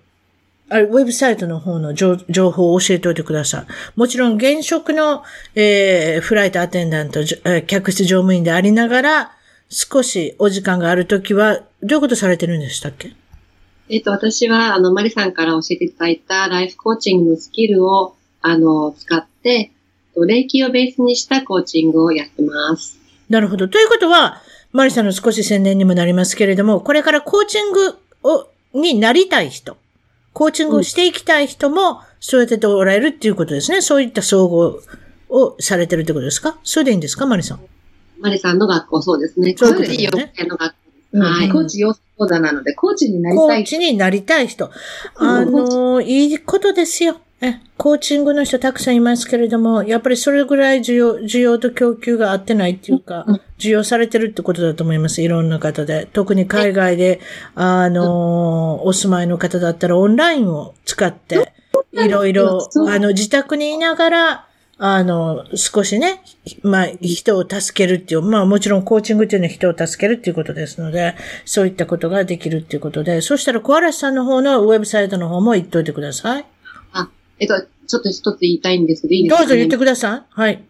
[0.70, 3.99] あれウェブサイトの方の情情報を教えておいてください。
[3.99, 5.24] もちろん現職の、
[5.55, 7.22] えーフライトアテンダント、
[7.66, 9.32] 客室乗務員でありながら、
[9.70, 13.13] 少しお時間があるときは、どういうことされてるんでしたっけ？
[13.88, 19.72] えっと、私は、あの、マリさんから教えていただいたライフコーチングのスキルを、あの、使って、
[20.28, 22.99] 霊気をベースにしたコーチングをやってます。
[23.30, 23.67] なるほど。
[23.67, 24.41] ということは、
[24.72, 29.78] マリさんの少し宣伝にもなりますけれども、これからコーチングを、になりたい人、
[30.34, 33.82] コーチングをしていきたい人も、そうやっておられるっていうことですね。
[33.82, 34.82] そういった総合
[35.30, 36.59] をされてるってことですか？
[36.63, 37.59] それでいいんですかマリさん？
[38.20, 39.55] マリさんの学校、そうですね。
[39.57, 40.80] そういうことですねの学校。
[41.11, 43.63] うんはいコーチ養成講座なので、コーチになりコーたい。
[43.63, 44.70] チになりたい人。
[45.15, 47.15] あの、いいことですよ。
[47.41, 55.22] え、コーチングの人たくさんいますけれども、やっぱりそれぐらい需要、需要と供給が合ってないっていうかうん、需要されてるってことだと思います。
[55.22, 56.09] いろんな方で。
[56.11, 57.22] 特に海外で、
[57.55, 61.53] あの、お住まいの方だったらオンラインを使って、
[61.93, 64.49] いろいろあの、自宅にいながら、
[64.80, 66.21] あの、少しね、
[66.63, 71.15] まあ、人を助けるっていう、まあもちろんコーチングっていうのは人を助けるっていうことですので、
[71.45, 76.45] そういったことができるっていうことで、そしたら小嵐さんの方のウェブサイトの方も言っといてください。
[77.39, 80.23] えっと、ちょっと一つ言いたいんですけど、いいですか、ね、どうぞ言ってください。
[80.30, 80.63] はい。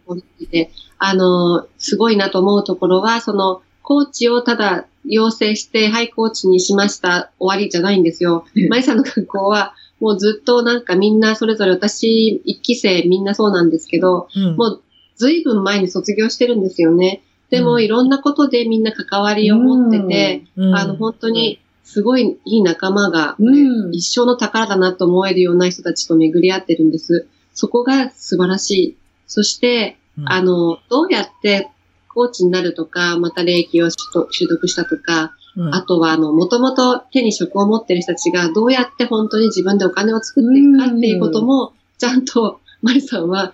[0.50, 8.44] であの、すごいなと思うところは、その、コーチをただ養成して、はい、コーチにしました、終わりじゃないんですよ。
[8.68, 14.56] マリさんの学校は、もうずっとなんかみんなそれぞれ私、一期生みんなそうなんですけど、うん。
[14.56, 14.82] もう
[15.16, 17.22] ずいぶん前に卒業してるんですよね。
[17.50, 27.26] でも、うんいろんなことでみんな関わりを持ってて、うんあの、本当にすごいいい仲間が、うん一生の宝だなと思えるような人たちと巡り合ってるんです。
[27.52, 28.96] そこが素晴らしい。
[29.26, 31.68] そして、うんあの、どうやって
[32.08, 43.52] コーチになるとか、また霊気を取取得したとか、うんあとは、あの、もともと手に職を持ってる人たちがどうやって本当に自分でお金を作っていくかっていうことも、ちゃんと、マリさんは、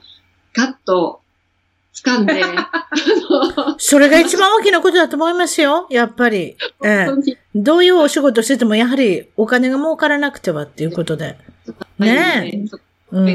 [0.55, 1.20] ガッと
[1.94, 2.42] 掴んで、
[3.78, 5.86] それが一番大きなことだと思いますよ。
[5.90, 6.57] やっぱり。
[6.84, 7.09] ええ
[7.55, 11.38] どういうお仕事してても、やはりお金が儲からなくてはっていうことで。
[11.99, 12.76] ねえ
[13.12, 13.34] うん。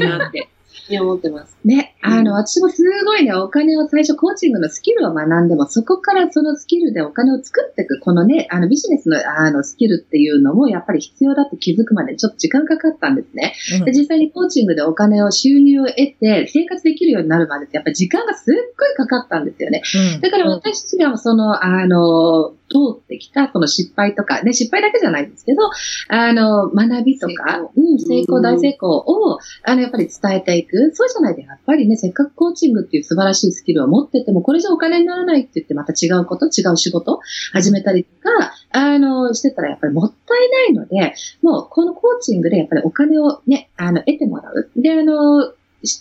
[0.82, 1.56] なって、思ってます。
[1.64, 13.54] ね、あの、私もすごいね、お金を最初コーチングのスキルを学んでも、そこからそのスキルでお金を作っていく、このね、あのビジネスのあのスキルっていうのもやっぱり必要だって気づくまでちょっと時間かかったんですね。
[13.78, 19.82] うんで、実際にコーチングでお金を収入を得て生活できるようになるまでってやっぱり時間がすっごいかかったんですよね。
[20.14, 25.70] うんだから私たちがその、あの、ど通ってきた、その失敗とか、ね、失敗だけじゃないんですけど、
[26.08, 30.90] あの、学びとか、うん、成功、大成功を、あの、やっぱり伝えていく。
[30.94, 37.20] そうじゃないと、やっぱりね、せっかくコーチングっていう素晴らしいスキルを持ってても、これじゃお金にならないって言って、また違うこと、違う仕事、
[37.52, 44.70] 始めたりとか、あの、してたらやっぱりもったいないので、もう、このコーチングでやっぱりお金をね、あの、得てもらう。
[44.76, 45.52] で、あの、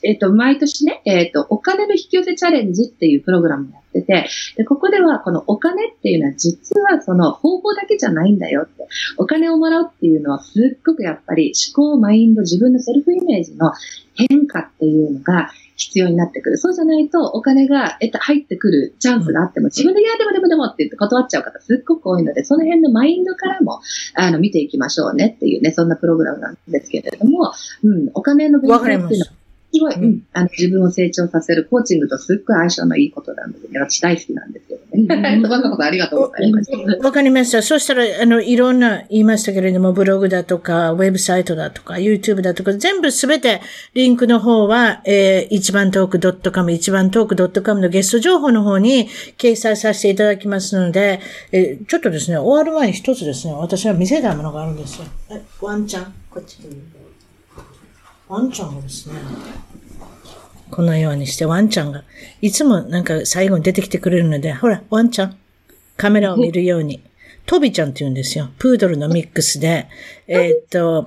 [0.03, 8.88] えっ、と、毎年ね、えっ、と、お金の引き寄せチャレンジっていうプログラムをやってて、で、ここではこのお金っていうのは実はその方法だけじゃないんだよって。
[9.17, 13.71] お金をもらうっていうのはすっごくやっぱり思考、マインド、自分のセルフイメージの
[14.13, 15.49] 変化っていうのが
[15.82, 16.57] 必要になってくる。
[16.57, 23.82] そうじゃないとお金が入ってくるチャンスがあっても、自分でいや、でもでもでもって言って断っちゃう方すっごく多いので、その辺のマインドからも、
[24.15, 27.51] あの、見ていきましょうねっていうね、そんなプログラムなんですけれども、
[27.84, 29.32] うん、お金の勉強っていうのは、
[29.74, 34.82] すごい、うん、あの、自分を成長させるコーチングとすっごい相性のいいことなので、ね、私大好きなんですけど
[35.15, 35.39] ね。
[35.41, 36.72] そんなことありがとうございます。
[37.01, 37.61] わかりました。
[37.61, 43.61] そしたら、あの、いろんな言いましたけれども、ブログだとか、ウェブサイトだとか、YouTube だとか、全部すべて
[43.93, 49.07] リンクの方は、えー、一番トーク .com、一番トーク .com のゲスト情報の方に
[49.38, 51.22] 掲載させていただきますので、
[51.53, 55.05] えー、ちょっとですね、終わる前に一つですね、私は見せたいものがあるんですよ。
[55.61, 56.57] ワンちゃん、こっち
[58.32, 59.15] ワンちゃんがですね、
[60.69, 62.05] このようにしてワンちゃんが、
[62.41, 65.38] いつもなんか最後に出てきてくれるので、ほら、ワンちゃん、
[65.97, 67.03] カメラを見るように、
[67.45, 68.49] トビちゃんって言うんですよ。
[68.57, 69.89] プードルのミックスで、
[70.27, 71.05] えー、っと、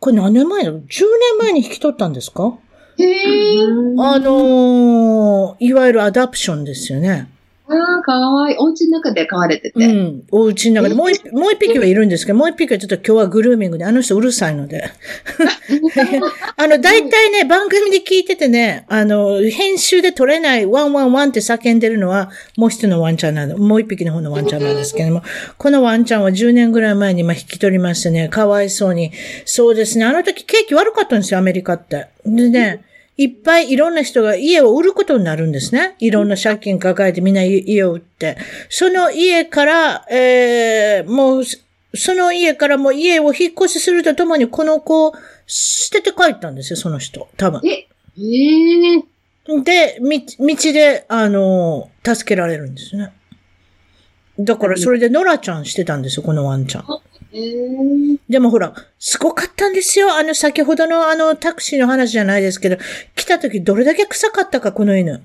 [0.00, 2.58] これ何年前だ ?10 年前に引き取ったんですか？
[2.98, 4.02] へー。
[4.02, 7.30] あのー、いわゆる adoption ですよね。
[7.66, 8.56] ああ、かわいい。
[8.58, 9.86] お家の中で飼われてて。
[9.86, 10.24] うん。
[10.30, 10.94] お家の中で。
[10.94, 14.84] もう一、もう一匹はいるんですけど、もう一匹はちょっと今日はグルーミングで、あの人うるさいので。
[16.56, 25.22] あの、大体ね、番組で聞いててね、あの、編集で取れないワンワンワンって叫んでるのは、もう一人のワンちゃんなんで、もう一匹の方のワンちゃんなんですけども、
[25.56, 29.10] このワンちゃんは10年ぐらい前にま引き取りましてね、かわいそうに。
[29.46, 32.08] そうですね、あの時景気悪かったんですよ、アメリカって。
[32.26, 32.84] でね、
[33.16, 35.94] いっぱいいろんな人が家を売ることになるんですね。
[36.00, 38.36] いろんな借金抱えてみんな家を売って。
[38.68, 41.44] その家から、えー、もう、
[41.96, 45.14] その家からも家を引っ越しするとともにこの子を
[45.46, 47.28] 捨てて帰ったんですよ、その人。
[47.36, 47.60] 多分。
[47.64, 47.86] え、
[48.18, 53.12] えー、で、道で、あの、助けられるんですね。
[54.38, 56.86] だからそれでノラちゃんしてたんですよ、このワンちゃん。
[58.28, 60.14] でもほら、すごかったんですよ。
[60.14, 62.76] あの、先ほどのあの、タクシーの話じゃないですけど、
[63.16, 65.22] 来た時どれだけ臭かったか、この犬。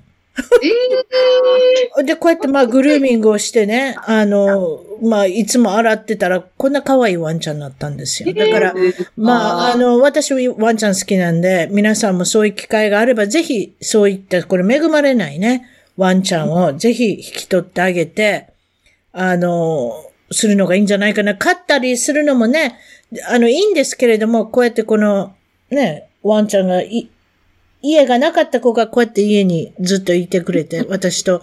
[1.98, 8.32] えー、 で、こうやってまあグルーミングをしてね、あの、まあいつも洗ってたらこんな可愛いワンちゃんになったんですよ。
[8.32, 8.74] だから、
[9.16, 18.46] まああの、私はワンちゃん好きなんで、皆さんもそういう機会があればぜひそういった、これ恵まれないね、ワンちゃんをぜひ引き取ってあげて、
[19.12, 21.34] あの、するのがいいんじゃないかな。
[21.34, 22.78] 飼ったりするのもね、
[23.28, 25.34] あの、いいんですけれども、こうやってこの、
[25.70, 26.82] ね、ワンちゃんが
[27.82, 31.40] 家がなかった子がこうやって家にずっといてくれて、 私と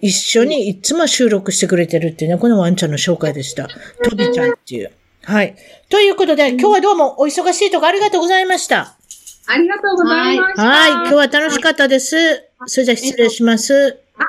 [0.00, 3.68] 一緒にいつも収録してくれてるっていうね、このワンちゃんの紹介でした。
[4.02, 4.90] トビちゃんっていう。
[5.24, 5.56] はい。
[5.88, 8.96] ということで、今日はどうもお忙しいとこありがとうございました。
[9.46, 10.62] ありがとうございました。
[10.62, 10.90] はい。
[10.90, 12.16] 今日は楽しかったです。
[12.66, 13.98] それじゃ失礼します。
[14.18, 14.24] あ、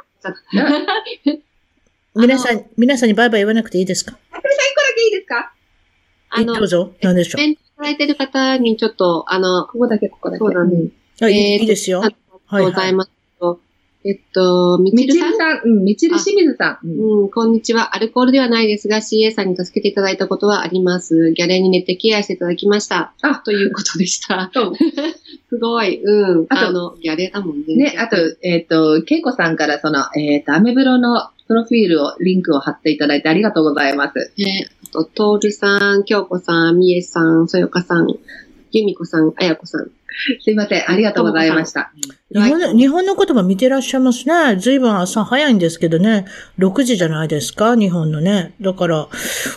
[2.17, 4.17] 皆さん、皆さんにバイバイ言わなくていいですか？
[4.31, 5.53] あ、これさん、一個だけいいですか？
[6.29, 6.93] あの、どうぞ。
[7.01, 7.37] 何でしょう？
[7.37, 10.39] コメントされてる方にちょっと、あの、ここだけ、ここだけ。
[10.39, 10.89] そうだね。
[11.21, 12.03] あ、いいですよ。
[12.03, 12.15] あり
[12.49, 13.11] がとうございます。
[14.05, 15.37] えっと、みちるさん？
[15.37, 15.61] さん。
[15.65, 16.87] うん、みちる清水さん。
[16.87, 17.93] うん、こんにちは。
[17.93, 21.33] アルコールではないですが、CA さんに助けていただいたことはあります。
[21.33, 23.13] ギャレーに寝てケアしていただきました。
[23.21, 24.49] あ、ということでした。
[25.49, 26.01] すごい。
[26.01, 26.45] うん。
[26.47, 27.75] あの、ギャレーだもんね。
[27.75, 34.33] ね、あと、えっ、ー、と、けいこさんからその、えっ、ー、と、アメブロのプロフィールを、リンクを貼っていただいてありがとうございます。
[34.37, 38.07] ね、あと、トールさん、京子さん、みえさん、そよかさん、
[38.71, 39.89] ゆみこさん、あやこさん。
[40.41, 40.89] すいません。
[40.89, 41.91] ありがとうございました。
[42.33, 44.55] 日本の、日本の言葉見てらっしゃいますね。
[44.57, 46.25] ずいぶん朝早いんですけどね。
[46.57, 48.55] 6時じゃないですか日本のね。
[48.59, 49.07] だから、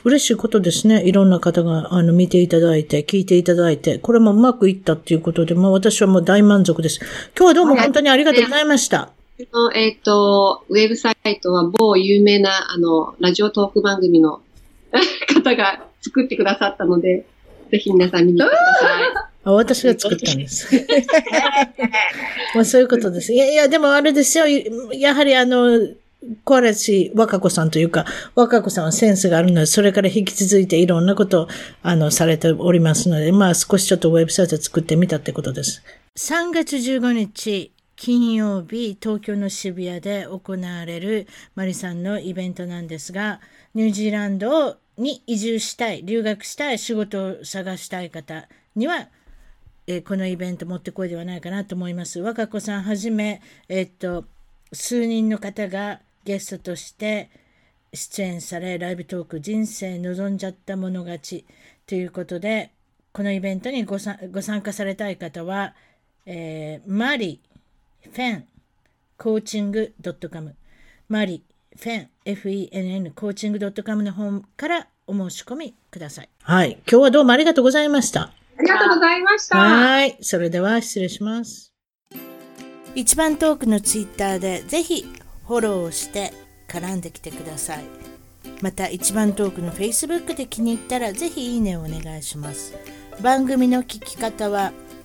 [0.05, 1.03] 嬉しいことですね。
[1.05, 7.01] いろんな方が、あの、見ていただいて、聞いていただいて、これもうまくいったっていうことで、まあ私はもう大満足です。
[7.37, 9.20] 今日はどうも本当にありがとうございました。
[9.53, 14.41] の、えっ、ー、と、ウェブサイトは某有名な、あの、ラジオトーク番組の
[15.35, 17.27] 方が作ってくださったので、
[17.71, 19.31] ぜひ皆さん見に来てください。
[19.43, 20.69] あ私が作ったんです。
[22.55, 23.33] まあそういうことです。
[23.33, 24.47] いやいや、でもあれですよ。
[24.47, 25.79] やはりあの、
[26.45, 31.49] 小嵐若子さんというか、若子さんはセンスがあるので、それから引き続いていろんなことを、
[31.83, 35.83] あの、されておりますので、まあ少しちょっとウェブサイト作ってみたってことです。
[36.19, 43.43] 3月15日、金曜日、東京の渋谷で行われるマリさんのイベントなんですが、
[43.75, 49.11] ニュージーランドに移住したい、留学したい、仕事を探したい方には、
[49.87, 52.21] えこのイベント持ってこいではないかなと思います。
[52.21, 54.25] 若子さんはじめ、えっと、
[54.73, 57.29] 数人の方がゲストとして
[57.93, 61.45] 出演され、ライブトーク人生望んじゃった者勝ち
[61.85, 62.73] ということで、
[63.13, 65.75] このイベントにごさご参加されたい方は、
[66.25, 67.43] えーマリ、
[68.03, 68.45] フェン、
[69.19, 69.93] コーチング
[70.31, 70.55] .com、
[71.09, 71.45] マリ、
[71.79, 76.29] フェン、FENN、コーチング .com の本からお申し込みください。
[76.43, 76.79] はい。
[76.91, 78.23] 今日はどうもありがとうございました。
[78.23, 79.59] ありがとうございました。
[79.59, 80.17] はい。
[80.21, 81.73] それでは失礼します。
[82.95, 85.05] 一番トークのツイッターでぜひ
[85.47, 86.33] フォローをして
[86.69, 87.85] 絡んできてください。
[88.63, 92.75] また一番トークの Facebook で気に入ったらぜひいいねをお願いします。
[93.23, 94.73] 番組の聞き方は